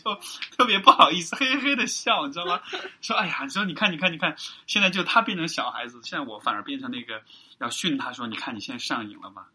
[0.58, 2.62] 特别不好意思，嘿嘿的笑，你知道吗？
[3.02, 4.36] 说哎呀，说你看你看你看，
[4.68, 7.22] 现在就他变成小孩子，现在我反而变成那个
[7.60, 9.48] 要训他说，你看你现在上瘾了吧？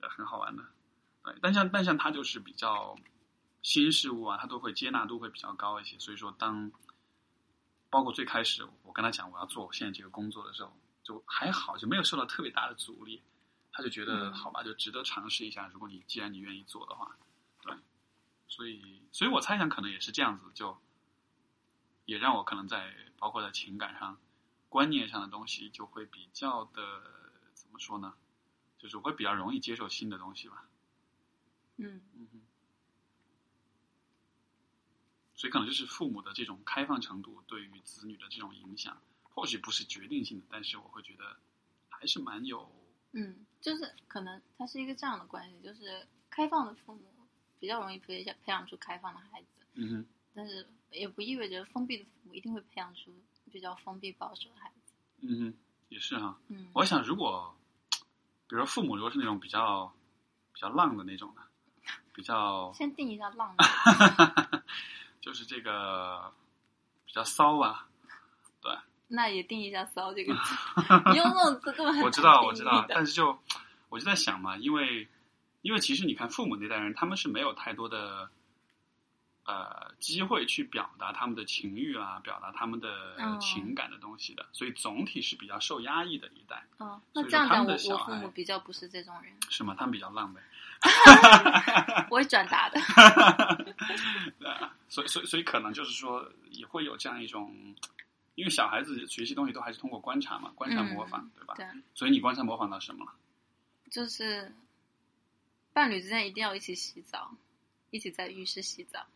[0.00, 0.08] 呃？
[0.08, 0.62] 很好玩的。
[1.24, 2.94] 对，但像但像他就是比较
[3.62, 5.98] 新事物啊，他都会接纳度会比较高一些。
[5.98, 6.70] 所以说，当
[7.88, 13.22] 包括最开始我跟他讲我要做我现在这个工作的时候，就还好，就没有受到特别大的阻力。
[13.76, 15.66] 他就觉得好吧，就值得尝试一下。
[15.66, 17.18] 如果你既然你愿意做的话，
[17.60, 17.76] 对，
[18.46, 20.80] 所以所以我猜想可能也是这样子，就
[22.04, 24.16] 也让我可能在包括在情感上、
[24.68, 27.02] 观念上的东西就会比较的
[27.52, 28.14] 怎么说呢？
[28.78, 30.68] 就是会比较容易接受新的东西吧。
[31.78, 32.40] 嗯嗯哼，
[35.34, 41.40] 所以可能就是父母的这种开放程度对于子女的这种影响，或许不是决定性的，但是我会觉得
[41.88, 42.70] 还是蛮有。
[43.16, 47.00] 嗯，就是可能他是一个这样的关系，就是开放的父母
[47.58, 53.10] 比较容易培养培养出开放的孩子，嗯哼，但是也不意味着封闭的父母一定会培养出
[53.50, 54.92] 比较封闭保守的孩子。
[55.22, 55.54] 嗯哼，
[55.88, 56.38] 也是哈。
[56.48, 57.56] 嗯，我想如果，
[58.46, 59.90] 比如说父母如果是那种比较
[60.52, 61.40] 比较浪的那种的，
[62.12, 63.56] 比较 先定一下浪，
[65.22, 66.30] 就是这个
[67.06, 67.93] 比较骚吧，对。
[69.08, 70.40] 那也定一下“骚”这个字，
[71.12, 73.38] 你用这种字根本我知道，我知道但是就
[73.88, 75.06] 我就在想嘛，因为
[75.62, 78.28] 因为其实你看父母那代人，他们是没有太多的
[79.44, 89.76] 呃机会去表达他们的情欲啊，表达他们的嗯情感的东西的，所以总体是比较受压抑的一代，哦，那这样讲，我我父母比较不是这种人，是吗？
[89.78, 90.40] 他们比较浪呗，
[92.10, 92.80] 我会转达的。
[94.88, 97.54] 所以所以所以可能就是说也会有这样一种。
[98.34, 101.54] 因为小孩子学习东西都还是通过观察嘛，观察模仿，对吧？
[101.56, 103.12] 对，所以你观察模仿到什么了？
[103.90, 104.52] 就是
[105.72, 107.30] 伴侣之间一定要一起洗澡，
[107.90, 109.06] 一起在浴室洗澡。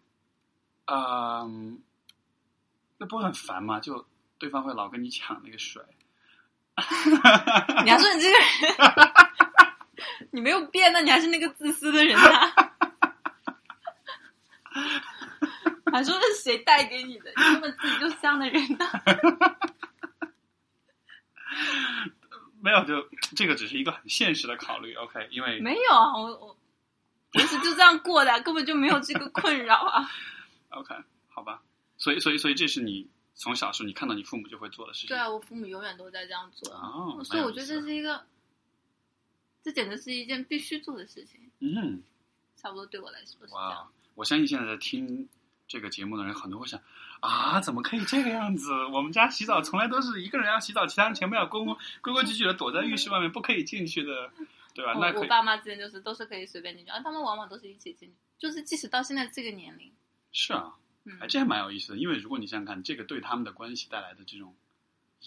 [0.87, 1.83] 嗯，
[2.97, 3.81] 那不会很烦吗？
[3.81, 4.07] 就
[4.39, 5.83] 对方会老跟你抢那个水。
[7.85, 9.13] 你还说你这个人，
[10.31, 12.68] 你没有变，那你还是那个自私的人啊！
[15.93, 17.31] 还说是谁带给你的？
[17.31, 18.87] 你根本自己就香的人呢、
[22.61, 24.95] 没有，就这个只是一个很现实的考虑。
[24.95, 26.57] OK，因为没有啊，我我
[27.31, 30.11] 平时就这样过的，根本就没有这个困扰啊。
[30.71, 30.95] OK
[31.29, 31.63] 好吧，
[31.97, 35.09] 所以所以所以这是你从小时候你看到你父母就会做的事情。
[35.09, 38.27] 对啊，我父母永远都在这样做啊，哦，所以我觉得这是一个，
[39.63, 41.51] 这简直是一件必须做的事情。
[41.61, 42.03] 嗯，
[42.57, 45.29] 差不多对我来说是这哇样。，我相信现在在听
[45.69, 46.81] 这个节目的人很多会想
[47.21, 48.73] 啊，怎么可以这个样子？
[48.87, 54.31] 我们家洗澡从来都是一个人要洗澡，其他人全部要规规规规矩矩的躲在浴室外面，不可以进去的，
[54.75, 54.95] 对吧？
[54.95, 59.93] 那我我爸妈之间就是都是可以随便进去，而他们往往都是一起进去，就是即使到现在这个年龄，
[60.33, 60.75] 是啊，
[61.29, 64.57] 这还蛮有意思的，因为如果你想想看，这个对他们的关系带来的这种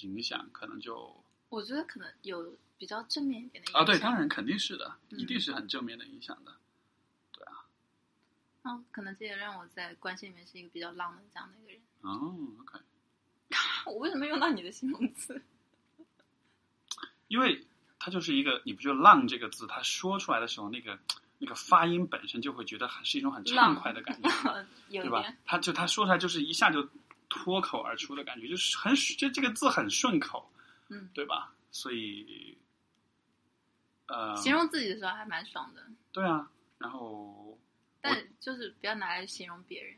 [0.02, 6.52] 影响，可能就我觉得可能有比较正面一点的影响啊，对，当然肯定是的，嗯一定是很正面的影响的。
[6.52, 6.56] 嗯，
[8.92, 11.82] 可能这也让我在关系里面是一个比较浪的这样的一个人。
[12.02, 12.80] 哦，OK，
[13.88, 15.42] 我为什么用到你的形容词？
[17.28, 17.66] 因为
[18.00, 21.00] 它就是一个，你不觉得“浪”这个字，它说出来的时候，那个
[21.38, 25.38] 那个发音本身就会觉得很是一种很畅快的感觉， 对吧有一点，？
[25.46, 26.88] 它就它说出来就是一下就
[27.30, 30.52] 脱口而出的感觉，就是很就这个字很顺口，
[30.90, 31.54] 嗯，对吧？
[31.72, 32.58] 所以，
[34.08, 37.58] 呃，形容自己的时候还蛮爽的，对啊，然后
[38.02, 39.98] 但就是不要拿来形容别人。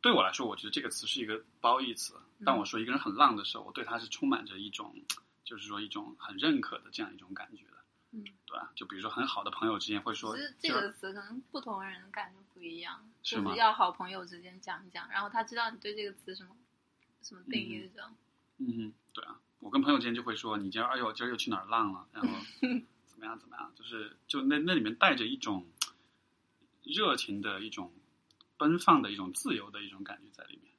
[0.00, 2.14] 对我来说，我觉得这个词是一个褒义词。
[2.44, 4.94] 当我说一个人很浪的时候，我对他是充满着一种，
[5.42, 7.78] 就是说一种很认可的这样一种感觉的，
[8.12, 8.70] 嗯，对吧？
[8.76, 16.54] 就比如说很好的朋友之间会说，其实这个词可能不同人的感觉不一样，是吗就是要好朋友之间讲一讲，然后他知道你对这个词什么
[17.22, 18.10] 什么定义的时候，
[18.58, 22.28] 嗯，对啊，我跟朋友之间就会说，你今儿哎呦今儿又去哪儿浪了，然后
[23.16, 25.66] 怎么样怎么样，就是就那那里面带着一种
[26.82, 27.90] 热情的一种
[28.58, 30.70] 奔放的一种自由的一种感觉在里面，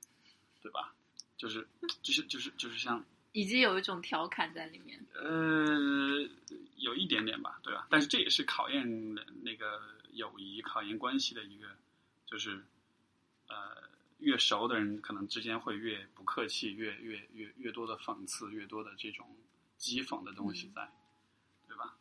[0.62, 0.94] 对吧？
[1.36, 1.68] 就是
[2.04, 5.04] 就是就是就是像以及有一种调侃在里面。
[5.16, 6.30] 呃，
[6.76, 7.88] 有一点点吧，对吧？
[7.90, 9.82] 但是这也是考验那个
[10.12, 11.68] 友谊、考验关系的一个，
[12.28, 12.64] 就是
[13.48, 19.36] 呃，越熟的人可能之间会越不客气，越越越越多的讽刺，越多的这种
[19.80, 20.92] 讥讽的东西在，
[21.68, 21.96] 对吧？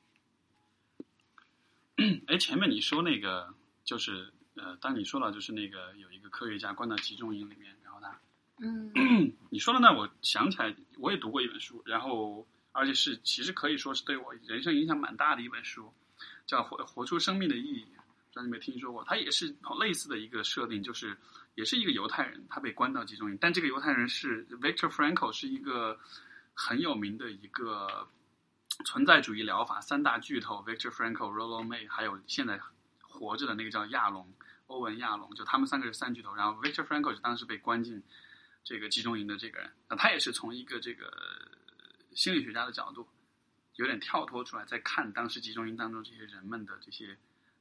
[2.27, 8.21] 哎，前面你说那个就是呃，当你说到就是那个有一个科学家关到集中营里面，然后他。
[8.59, 8.91] 嗯
[9.51, 15.93] 你说的那，我想起来，我也读过一本书，然后而且是其实可以说是对我人生影响蛮大的一本书，
[16.47, 19.05] 叫《活活出生命的意义》，不知道你有没有听说过？
[19.05, 21.17] 它也是类似的一个设定，就是
[21.55, 25.99] 也是一个犹太人，他被关到集中营，但这个犹太人是 Victor Frankl，是一个
[26.55, 28.09] 很有名的一个
[28.85, 32.61] 存在主义疗法三大巨头 Victor Frankl、Rollo May，还有现在
[33.01, 34.33] 活着的那个叫亚龙
[34.67, 38.03] 欧文亚龙，就他们三个是三巨头，然后 Victor Frankl 是当时被关进。
[38.69, 41.09] 这个集中营的这个人，那他也是从一个这个
[42.17, 43.07] 心理学家的角度，
[43.77, 47.17] 有点跳脱出来，在看当时集中营当中这些人们的这些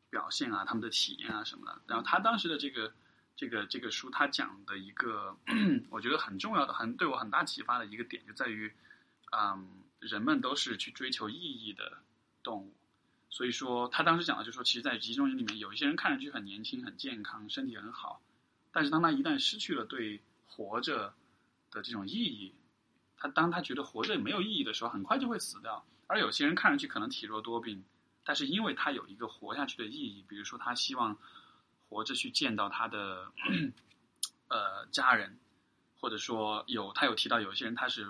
[0.10, 1.80] 表现啊，他们的体验啊什么的。
[1.86, 2.92] 然后他当时的这个
[3.36, 5.38] 这个这个书，他讲的一个
[5.92, 8.74] 我觉得很重要的、很对我很大启发的一个点，就在于，
[9.32, 12.00] 嗯，人们都是去追求意义的
[12.44, 12.74] 动物。
[13.30, 18.22] 所以说，他当时讲的就是说，其实，在集中营里面，有一些人看上去很年轻、很健康、身体很好，
[18.72, 21.14] 但是当他一旦失去了对活着
[21.72, 22.54] 的这种意义，
[23.18, 25.86] 他当他觉得活着没有意义的时候，很快就会死掉。
[26.08, 27.84] 而有些人看上去可能体弱多病，
[28.24, 31.18] 但是因为他有一个活下去的意义，比如说他希望
[31.90, 33.32] 活着去见到他的
[34.48, 35.40] 呃家人，
[36.00, 38.08] 或者说有他有提到有些人他是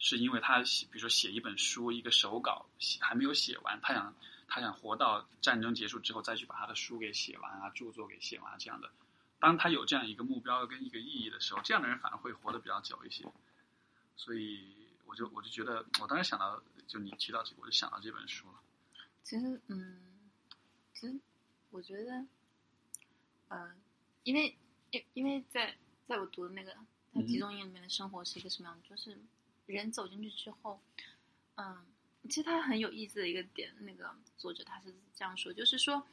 [0.00, 2.66] 是因为他写比如说写一本书一个手稿
[3.00, 4.12] 还没有写完，他想
[4.48, 8.90] 他想活到战争结束之后再去把他的书给写完啊，著作给写完这样的。
[9.38, 13.24] 当他有这样一个目标跟一个意义的时候，这样的人反而会活得比较久一些。
[14.16, 18.60] 所以，我就我就觉得，我当时想到，就你提到这个，我就想到这本书了。
[19.22, 20.30] 其实，嗯，
[20.92, 21.18] 其实
[21.70, 22.26] 我觉得，
[23.48, 23.74] 呃，
[24.24, 24.54] 因为
[24.90, 25.74] 因因为在
[26.06, 26.76] 在我读的那个
[27.14, 29.18] 在集中营里面的生活是一个什么样的，就是
[29.70, 30.80] 人走进去之后，
[31.54, 31.86] 嗯，
[32.28, 36.06] 其实他很有意思的一个点，那个作者他是这样说，就是说，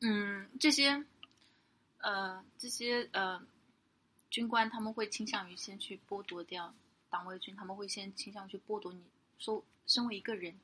[0.00, 1.04] 嗯，这些。
[2.00, 3.44] 呃，这些呃
[4.30, 6.72] 军官他们会倾向于先去剥夺掉
[7.10, 9.02] 党卫军，他们会先倾向于去剥夺你
[9.36, 10.56] 说身为一个人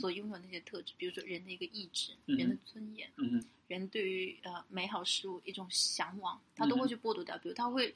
[0.00, 7.36] 所拥有那些特质，比如说人的一个意志、人的尊严、嗯人对于呃美好事物一种向往，他都会去剥夺掉。
[7.36, 7.94] 比如他会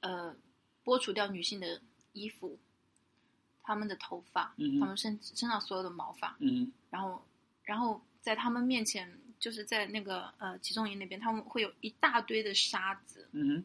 [0.00, 0.36] 呃
[0.84, 1.80] 剥除掉女性的
[2.12, 2.58] 衣服、
[3.62, 6.36] 他们的头发、他们身身上所有的毛发，
[6.90, 7.24] 然后
[7.64, 9.18] 然后在他们面前。
[9.42, 13.28] 就是在那个呃集中营那边，他们会有一大堆的沙子。
[13.32, 13.64] 嗯，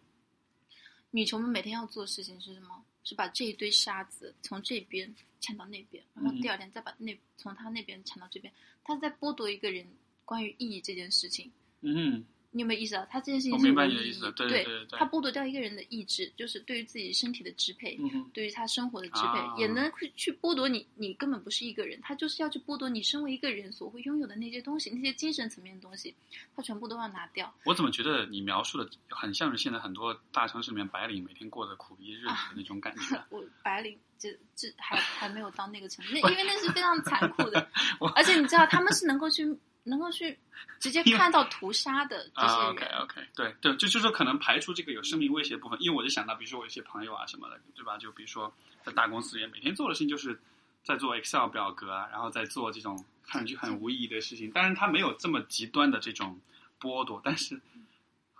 [1.11, 2.83] 女囚们每天要做的事情是什么？
[3.03, 8.51] 是把这一堆沙子从这边铲到那边，然后第二天再把那从他那边铲到这边。
[8.83, 9.85] 他在剥夺一个人
[10.25, 11.51] 关于意义这件事情。
[11.81, 12.25] 嗯。
[12.51, 14.19] 你有没有意识到，他这件事情是无意义？
[14.35, 17.99] 对对对，他剥夺掉一个人的意志，就是对于自己身体的支配，
[18.33, 20.87] 对于他生活的支配，也能去去剥夺你。
[20.95, 26.15] 你根本不是一个人，他就是要去剥夺你身为一个人所会拥有的那些东西，那些精神层面的东西，
[26.55, 27.53] 他全部都要拿掉。
[27.65, 33.23] 我怎么觉得你描述的很像是现在很多大城市里面白领每天过的苦逼日子的那种感觉？
[33.29, 37.69] 我 白领这这还还没有到那个程度，那 因为那是非常残酷的，
[38.15, 39.45] 而且你知道他们是能够去。
[39.87, 40.37] 能够去
[40.79, 42.67] 直接看到屠杀的这些人。
[42.67, 47.97] OK OK，对对，就就是说可能排除这个有生命威胁部分，因为我就想到，比如说我一些朋友啊什么的，对吧？
[47.97, 50.39] 就比如说在大公司里面，每天做的事情就是
[50.83, 54.51] 在做 Excel 表格啊，然后在做这种看上去很无意义的事情。
[54.51, 56.39] 当然，他没有这么极端的这种
[56.79, 57.59] 剥夺，但是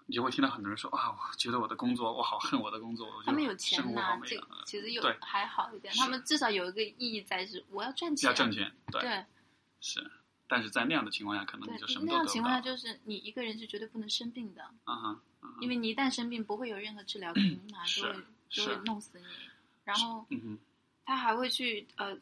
[0.06, 3.08] 你就会听到很多人说啊，我觉得我的工作，我好恨我的工作。
[3.08, 9.26] 我他们有钱呐，这其实有还好一点，他们至少有一个意义在，是我要赚钱，要挣钱，对，
[9.82, 10.10] 是。
[10.50, 14.64] 但是在那样的情况下，可能你就什么都那样情况下，就是你一个人是绝对不能生病的。
[14.86, 15.22] 啊哈，
[15.60, 19.26] 因为你一旦生病，不会有任何治疗可以拿，就会就会弄死你。
[19.84, 20.26] 然后，
[21.06, 22.18] 他还会去呃，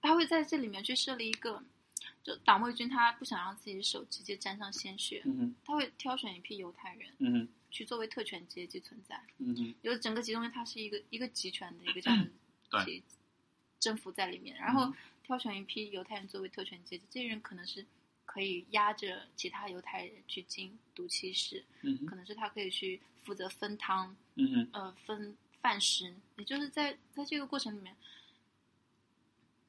[0.00, 1.62] 他会在这里面去设立一个，
[2.24, 5.22] 就党卫军他不想让自己的手直接沾上鲜血，
[5.64, 9.22] 他会挑选一批犹太人，嗯去作为特权阶级存在。
[9.38, 12.26] 嗯哼，有整个集中营，它是一个一个集权的一个这样
[12.70, 13.02] 的
[13.78, 14.92] 政府在里面，然后。
[15.22, 17.84] 挑选一批犹太人作为特权阶级，这些人可能是
[18.24, 21.64] 可以压着其他犹太人去进毒气室，
[22.06, 24.16] 可能是他可以去负责分汤，
[24.72, 27.96] 呃，分饭食，也就是在在这个过程里面，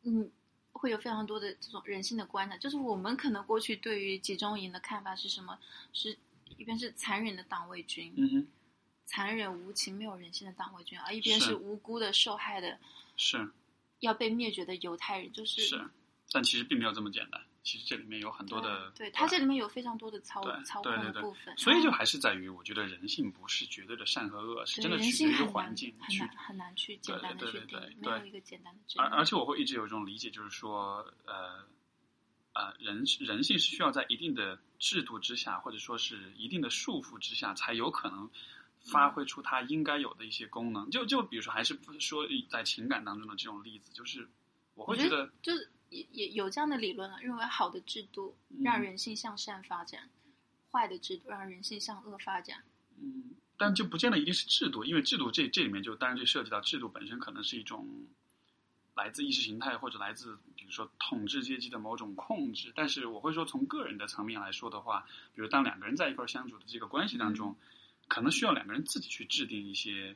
[0.03, 0.31] 嗯，
[0.71, 2.57] 会有非常多的这种人性的观察。
[2.57, 5.59] 就是我们可能过去对于集中营的看法是什么？
[5.91, 6.17] 是
[6.57, 8.47] 一边是残忍的党卫军，嗯
[9.05, 11.47] 残忍无情、没有人性的党卫军，而一边是。
[11.47, 12.79] 是无辜的受害的
[13.17, 13.51] 是
[14.03, 15.81] 要被灭绝的犹太人，就是是，
[16.31, 17.41] 但其实并没有这么简单。
[17.63, 28.81] 其实这里面有很多的，对它这里面有非常多的操对操对对对控的部分，所以就还是在于，我觉得人性不是绝对的善和恶，是真的取决于环难境去很难很难去简对单的对对去定义，没对对有一个简单的。
[29.01, 31.65] 而而且我会一直有一种理解，就是说，呃，
[32.51, 38.29] 呃，人人性是需要在一定的制度之下，或者说是一定的束缚之下，才有可能
[38.83, 40.89] 发挥出它应该有的一些功能。
[40.89, 44.27] 就就比如说，还是说在情感当中的这种例子，就是
[44.75, 50.09] 我会我觉觉得，就是也也有这样的理论啊，认为好的制度嗯让人性向善发展，
[50.71, 52.63] 坏的制度让人性向恶发展。
[53.01, 57.87] 嗯，但就不见得一定是制度，因为制度这这里面就当然就涉及到制度本身可能是一种
[58.95, 62.71] 来自意识形态或者来自比如说统治阶级的某种控制。
[62.75, 67.55] 但是我会说，从个人的层面来说的话，比如当两个人在一块儿相处的这个关系当中，
[68.13, 70.15] 可能需要两个人自己去制定一些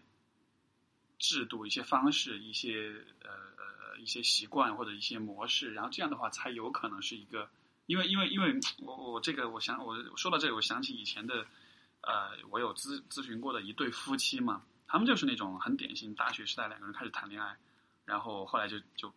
[1.18, 2.94] 制度、一些方式、一些
[3.24, 7.50] 呃呃一些习惯或者一些模式，然后这样的话才有可能是一个。
[7.88, 11.48] 因为，因为，因为我我这个，我想我说到这个，我想起以前的，
[12.02, 17.58] 呃，我有咨咨询过的一对夫妻嘛，他们就是那种很典型，大学时代两个人开始谈恋爱，
[18.06, 19.12] 然后后来就就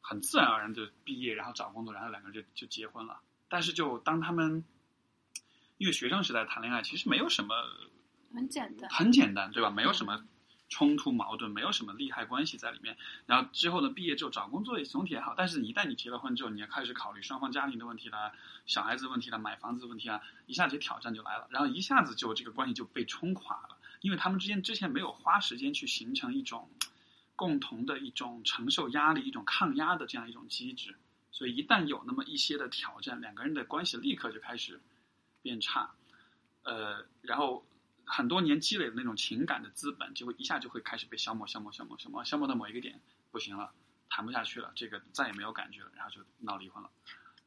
[0.00, 3.20] 很自然而然就毕业，然后找工作，然后两个人就就结婚了。
[3.48, 4.64] 但是就当他们
[5.76, 7.54] 因为学生时代谈恋爱，其实没有什么
[8.36, 9.70] 很简单，很简单，对吧？
[9.70, 10.24] 没有什么
[10.68, 12.96] 冲突矛盾，没有什么利害关系在里面。
[13.24, 18.32] 然后之后呢，毕业之后找工作也总体还好，但是一旦你结了婚之后，你要开始考虑双方家庭的问题啦、
[18.66, 26.68] 小孩子的问题啦、买房子的问题啊，一下子挑战就来了，然后一下子就这个关系就被冲垮了，因为他们之间之前没有花时间去形成一种
[27.36, 30.96] 共同的一种承受压力、一种抗压的这样一种机制，
[31.30, 34.80] 所以一旦有那么一些的挑战，两个人的关系立刻就开始
[35.42, 35.92] 变差，
[36.64, 37.64] 呃，然后。
[38.06, 43.00] 很多年积累的那种情感的资本，就会一下就会开始被消磨、消磨、消磨、消磨，消磨到某一个点，
[43.32, 43.72] 不行了，
[44.08, 46.88] 谈不下去了，这个再也没有感觉了，然后就闹离婚了。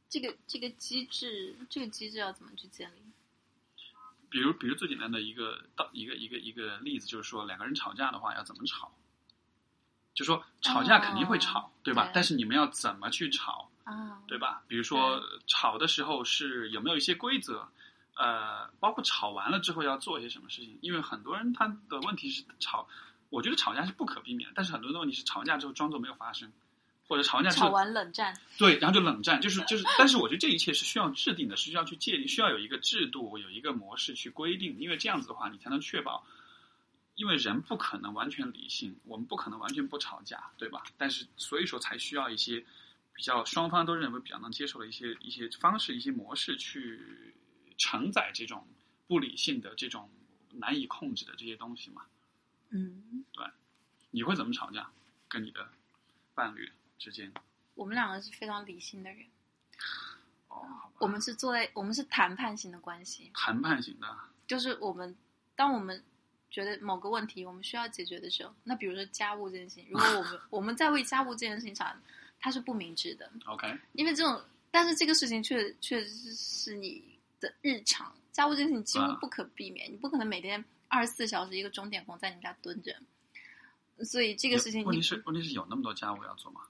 [0.09, 2.99] 这个这个机制，这个机制要怎么去建立？
[4.29, 8.93] 比如，比如最简单的一个道一个一个一个例子，就是说两个人吵架的话要怎么吵？
[10.13, 12.07] 就说吵架肯定会吵，对吧？
[12.07, 14.61] 对但是你们要怎么去吵，啊，对吧？
[14.67, 17.69] 比如说吵的时候是有没有一些规则？
[18.19, 20.77] 呃，包括吵完了之后要做一些什么事情？
[20.81, 22.85] 因为很多人他的问题是吵，
[23.29, 26.51] 我觉得吵架是不可避免，但是很多人的问题是吵架之后装作没有发生，
[27.07, 36.25] 或者吵完架之吵后完冷战，对，然后就冷战，就是就是，但是我觉得这一切是需要制定的，是需要去界定，需要有一个制度，有一个模式去规定，因为这样子的话，你才能确保，
[37.15, 40.83] 因为人不可能完全理性，我们不可能完全不吵架，对吧？
[40.97, 42.65] 但是所以说才需要一些
[43.13, 46.99] 比较双方都认为比较能接受的一些一些方式、一些模式去
[47.79, 48.67] 承载这种
[49.07, 50.07] 不理性的、这种
[50.51, 52.05] 难以控制的这些东西嘛。
[52.69, 53.43] 嗯，对
[54.11, 54.91] 你会怎么吵架？
[55.27, 55.67] 跟你的
[56.35, 57.31] 伴侣之间？
[57.73, 59.25] 我们两个是非常理性的人，
[60.47, 60.67] 哦，
[60.97, 64.07] 我们是坐在我们是谈判型的关系，谈判型的。
[64.47, 65.15] 就是我们
[65.55, 66.03] 当我们
[66.49, 71.91] 觉得某个问题我们需要解决的时候，那比如说家务这件事情，如果我们 我们在为家务这件事情吵，
[72.39, 82.95] 它是不明智的，OK，因为这种，但是这个事情确确实是你的日常家务这件事情几乎啊不可避免，你不可能每天二十四小时一个钟点工在你们家蹲着，
[84.03, 86.61] 所以这个事情你问题是问题是有那么多家务要做吗？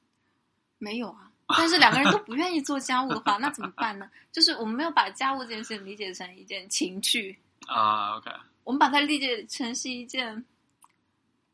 [0.77, 1.31] 没有啊。
[1.57, 4.07] 但是两个人都不愿意做家务的话，那怎么办呢？
[4.31, 8.29] 就是我们没有把家务这件事情理解成一件情趣，啊，OK，
[8.63, 10.45] 我们把它理解成是一件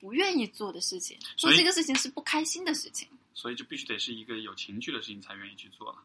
[0.02, 3.08] 不愿意做的事情，所以做这个事情是不开心的事情。
[3.34, 5.98] 所以就必须得是一个有情趣的事情才愿意去做了。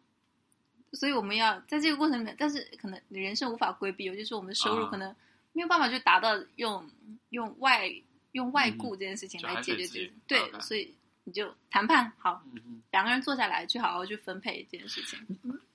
[0.92, 5.14] 所以我们要在这个过程里面，但是可能你人生无法规避，尤其是我们的收入啊可能
[5.52, 6.90] 没有办法去达到用
[7.28, 7.90] 用外
[8.32, 10.12] 用外雇这件事情来解决这个。
[10.26, 12.42] 对所以你就谈判好。
[12.90, 15.18] 两个人坐下来去好好去分配这件事情。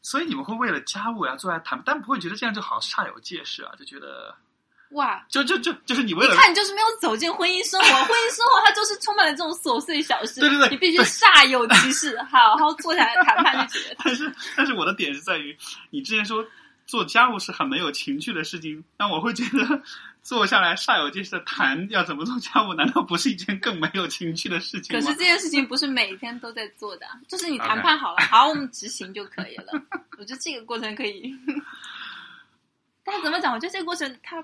[0.01, 3.73] 所以你们会为了家务要坐下谈，但不会觉得这样就好像煞有介事啊？
[3.77, 4.35] 就觉得
[4.95, 13.95] 哇，就就就就是你为了一看你就是没有走进婚姻生活，婚姻生活它就是充满了这种琐碎小事，对对对你必须煞有其事，好好坐下来谈判去解决。
[14.03, 15.57] 但是但是我的点是在于，
[15.91, 16.45] 你之前说
[16.85, 19.81] 做家务是很没有情趣的事情，但我会觉得
[20.23, 25.01] 坐下来煞有介事的谈要怎么做家务，难道不是一件更没有情趣的事情吗？
[25.01, 29.73] 可是这件事情不是每天都在做的啊，就是你谈判好了好，我们执行就可以了。
[30.17, 31.35] 我觉得这个过程可以，
[33.03, 33.53] 但怎么讲？
[33.53, 34.43] 我觉得这个过程它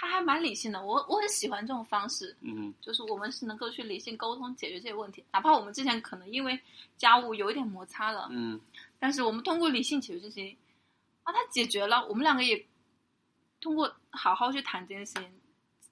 [0.00, 6.58] 它还蛮理性的，我我很喜欢这种方式，嗯就是我们是能够去理性沟通解决这些问题，哪怕我们之前可能因为
[6.96, 8.58] 家务有一点摩擦了，嗯
[8.98, 10.56] 但是我们通过理性解决这些，
[11.22, 12.66] 啊，他解决了，我们两个也
[13.60, 15.30] 通过好好去谈这件事情，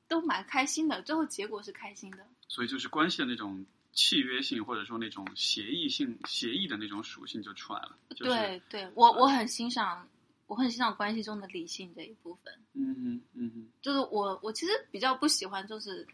[0.08, 2.26] 都蛮开心的，最后结果是开心的。
[2.48, 7.94] 所以就是关系的那种契约性，或者说那种协议性、协议的那种属性就出来了。
[8.16, 10.08] 就是、对，对，我我很欣赏，
[10.48, 12.52] 我很欣赏关系中的理性这一部分。
[12.72, 16.04] 嗯哼，嗯哼，就是我我其实比较不喜欢，就是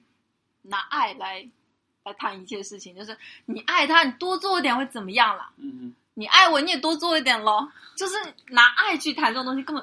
[0.60, 1.48] 拿爱来
[2.02, 2.94] 来谈一切事情。
[2.94, 3.16] 就是
[3.46, 5.50] 你爱他，你多做一点会怎么样啦？
[5.56, 7.72] 嗯哼，你爱我，你也多做一点咯。
[7.96, 8.14] 就是
[8.48, 9.82] 拿爱去谈这种东西，根本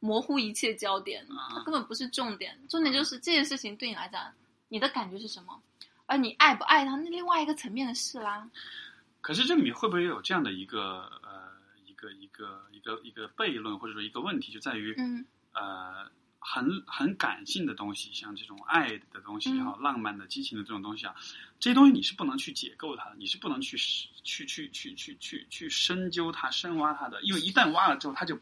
[0.00, 2.58] 模糊一切焦点，它根本不是重点。
[2.68, 4.32] 重点就是这件事情对你来讲，
[4.68, 5.60] 你的感觉是什么？
[6.06, 8.48] 而你爱不爱他，那另外一个层面的事啦。
[9.22, 11.10] 可是这里面会不会有这样的一个
[12.04, 15.24] 个一个一个一个悖论，或者说一个问题，就在于嗯。
[15.54, 16.10] 呃
[16.46, 21.14] 很很感性的东西，像这种爱的东西也好、浪漫的、激情的这种东西啊，
[21.58, 28.38] 这些东西你是不能去解构它的，你是不能去去去去去去去深究它、深挖它的，因为一旦挖了之后，它就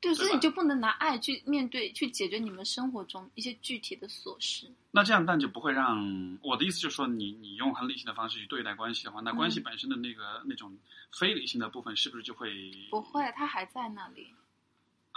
[0.00, 4.66] 对，所以你就不能拿爱去面对、去解决你们生活中一些具体的琐事。
[4.90, 10.74] 那这样，但就不会让我的意思就是说你，你用很理性的方式去对待关系的话，那关系嗯本身的那个、那种
[11.12, 14.34] 非理性的部分，是不是就会不会，它还在那里，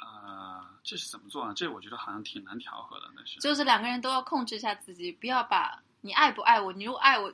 [0.01, 1.53] 呃，这是怎么做呢？
[1.55, 7.33] 这我觉得好像挺难调和的，但是就是两个人都要控制一下自己，不要把你爱不爱我，你如果爱我，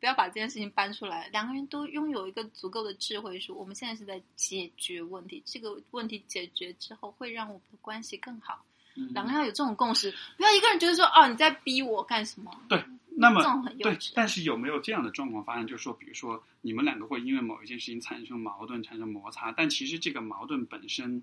[0.00, 1.28] 不要把这件事情搬出来。
[1.28, 8.64] 两个人都拥有一个足够的智慧，说我们现在是在解决问题，这个问题解决之后会让我们的关系更好。
[8.96, 12.50] 嗯两个人要有这种共识，不要一个人觉得说哦你在逼我干什么？
[12.68, 12.82] 对，
[13.16, 15.66] 那么这种很幼对稚，但是有没有这样的状况发生？
[15.66, 21.22] 就是说，比如说你们两个会因为某一件事情产生矛盾、产生摩擦，但其实这个矛盾本身，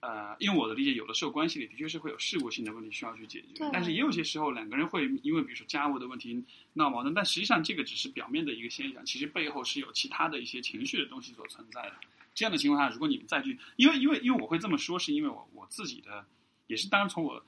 [0.00, 6.42] 呃，因为我的理解，有的时候关系里的确是会有事务性的问题需要去解决，但是也有些时候两个人会因为比如说家务的问题
[6.72, 11.92] 闹矛盾，但实际上这个只是表面的一个现象，其实背后是有其他的一些情绪的东西所存在的。
[12.32, 16.24] 这样的情况下，如果你们再去，因为因为因为我会这么说，是因为我我自己的
[16.66, 17.44] 也是，当然从我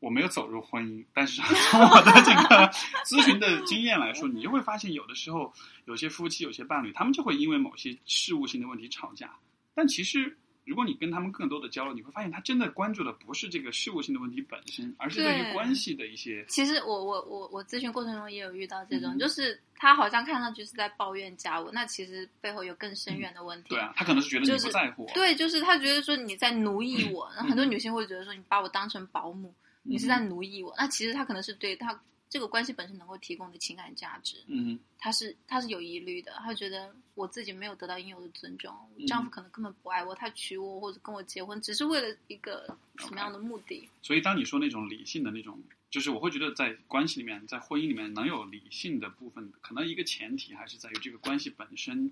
[0.00, 2.68] 我没有走入婚姻，但是从我的这个
[3.04, 5.52] 咨询的经验来说，你就会发现，有的时候
[5.84, 9.36] 有些夫妻、有些伴侣，他们就会因为某些事务性的问题吵架。
[9.74, 10.36] 但其实，
[10.66, 16.44] 如果你跟他们更多的交流，你会发现，他真的关注的不是这个事务性的问题本身，而是对于关系的一些。
[16.48, 23.70] 其实我我我我咨询过程中也有遇到这种，嗯就是他好像看上去是在抱怨家务，那其实背后有更深远的问题。
[23.70, 25.08] 对啊，他可能是觉得你不在乎。
[25.14, 29.54] 对，就是他觉得说你在奴役我，然后很多嗯女性会觉得说你把我当成保姆，
[29.84, 30.74] 你是在奴役我。
[30.76, 31.98] 那其实他可能是对他
[32.28, 43.88] 这个关系本身能够提供的情感价值，嗯他是他是有疑虑的，他觉得我自己没有得到应有的尊重，嗯丈夫可能根本不爱我，他娶我或者跟我结婚只是为了一个什么样的目的？
[44.02, 52.10] 所以当你说那种理性的那种，就是我会觉得在关系里面，在婚姻里面能有理性的部分，可能一个前提还是在于这个关系本身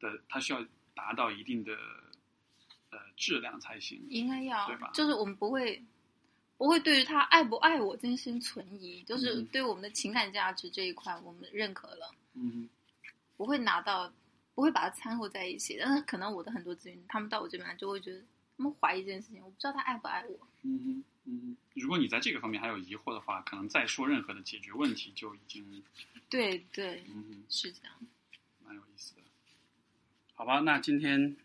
[0.00, 1.74] 的，它需要达到一定的
[2.90, 4.02] 呃质量才行。
[4.08, 5.82] 应该要对吧，就是我们不会
[6.62, 12.14] 不会对于他爱不爱我这件事情存疑，就是嗯对我们的情感价值这一块我们认可了。
[12.34, 12.68] 嗯
[13.36, 14.08] 不会拿到，
[14.54, 15.76] 不会把它掺和在一起。
[15.76, 18.20] 但是可能我的很多咨询，他们到我这边来就会觉得，
[18.56, 20.46] 他们怀疑这件事情，我不知道他爱不爱我。
[20.62, 21.56] 嗯哼嗯。
[21.74, 25.82] 如果你在这个方面还有疑惑的话，可能再说任何的解决问题就已经
[26.30, 27.92] 对对，嗯哼是这样。
[28.64, 29.22] 蛮有意思的。
[30.34, 31.36] 好吧，那今天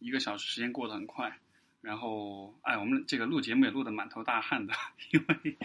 [0.00, 1.38] 一个小时时间过得很快，
[1.80, 4.74] 然后哎，我们这个录节目也录得满头大汗的，
[5.12, 5.56] 因为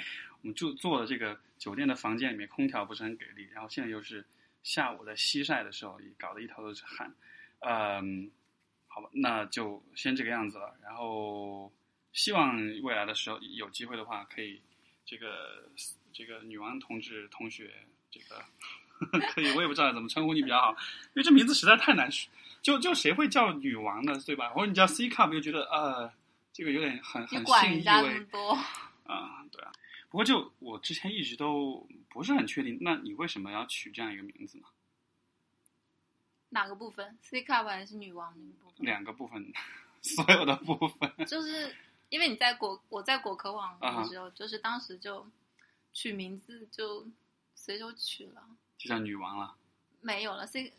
[0.42, 4.26] 我们住坐的这个酒店的房间里面空调不是很给力，然后现在又是
[4.62, 7.14] 下午在西晒的时候，搞得一头都是汗。
[7.60, 8.32] 嗯，
[8.88, 10.76] 好吧，那就先这个样子了。
[10.84, 11.72] 然后
[12.12, 14.62] 希望未来的时候有机会的话，可以
[15.06, 15.70] 这个
[16.12, 17.72] 这个女王同志同学
[18.12, 18.44] 这个。
[19.34, 22.30] 可以，我也不知道怎么称呼你比较好，因为这名字实在太难取。
[22.62, 24.14] 就就谁会叫女王呢？
[24.26, 24.50] 对吧？
[24.50, 26.12] 或者你叫 C cup 又觉得呃，
[26.54, 28.52] 这个有点很你很性意管人家那味么多，
[29.06, 29.72] 啊、对啊。
[30.10, 34.64] 不过就我之前一直都不是很确定，那你为什么要取这样一个名字呢？
[36.50, 38.86] 哪个部分？C cup 还是女王那个部分？
[38.86, 39.54] 两个部分，
[40.02, 41.12] 所有的部分。
[41.26, 41.76] 就是
[42.10, 45.28] 因为你在果我在果壳网啊的时候，就是当时就
[45.92, 47.06] 取名字就
[47.56, 48.48] 随手取了，
[48.84, 49.56] 就叫女王了，
[50.02, 50.74] 没有了 C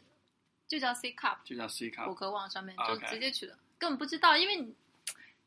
[0.68, 1.38] 就叫 C cup。
[1.42, 2.14] 就叫 C 果 cup。
[2.14, 4.74] 壳网上面啊就直接取的，根本不知道，因为你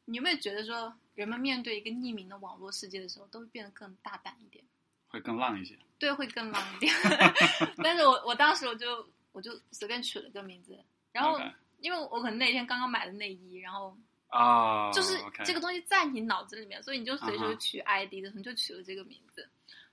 [0.06, 4.64] 你有没有觉得说，人们面对一个匿名的网络世界的时候，都会变得更大胆一点，
[5.08, 5.78] 会更浪一些。
[6.00, 6.92] 对，会更浪一点。
[7.84, 10.76] 但是我我当时我就我就随便取了个名字，
[11.12, 11.40] 然后
[11.80, 13.96] 因为我可能那天刚刚买的内衣，然后
[14.30, 15.16] 啊，就是
[15.46, 19.48] 这个东西在你脑子里面，所以你就随手取 ID 的时候你就取了这个名字，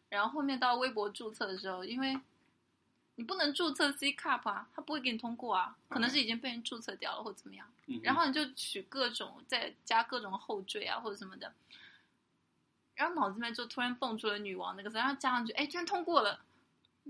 [0.09, 2.19] 然后后面到微博注册的时候，因为
[3.16, 7.66] 你不能注册 C cup 啊，他不会给你通过啊，可能是已经被人注册掉了或怎么样。
[7.86, 11.53] 嗯然后你就取各种，再加各种后缀啊或者什么的。
[12.95, 16.41] 然后脑子里面就突然蹦出了女王那个字，然后加上去，哎，居然通过了。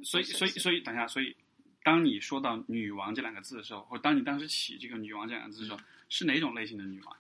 [0.03, 1.37] 所以，所以，所以，等一下，所以，
[1.83, 5.79] 当你说到“女王”这两个字的时候，或当你当时起这个“女王”这两个字的时候，
[6.09, 7.17] 是哪种类型的女王？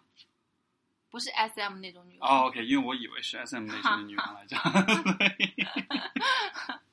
[1.10, 2.28] 不是 S M 那种女王。
[2.28, 4.56] 哦，OK，因为我以为是 S M 类型的女王来着。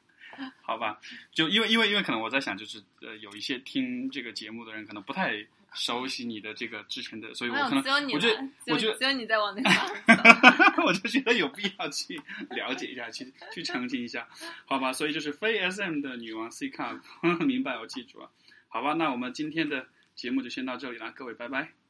[0.71, 0.97] 好吧，
[1.33, 7.83] 就因为因为因为可能我在想，就是呃，有一些听这个节目的人可能不太熟悉你的这个之前的，所以我可能
[8.13, 9.69] 我觉得我觉得只有你在往那个
[10.87, 12.21] 我就觉得有必要去
[12.51, 14.25] 了解一下，去去澄清一下，
[14.65, 14.93] 好吧？
[14.93, 17.01] 所以就是非 S M 的女王 C Cup，
[17.43, 18.31] 明白，我记住了，
[18.69, 18.93] 好吧？
[18.93, 19.85] 那我们今天的
[20.15, 21.80] 节目就先到这里了，各位拜拜。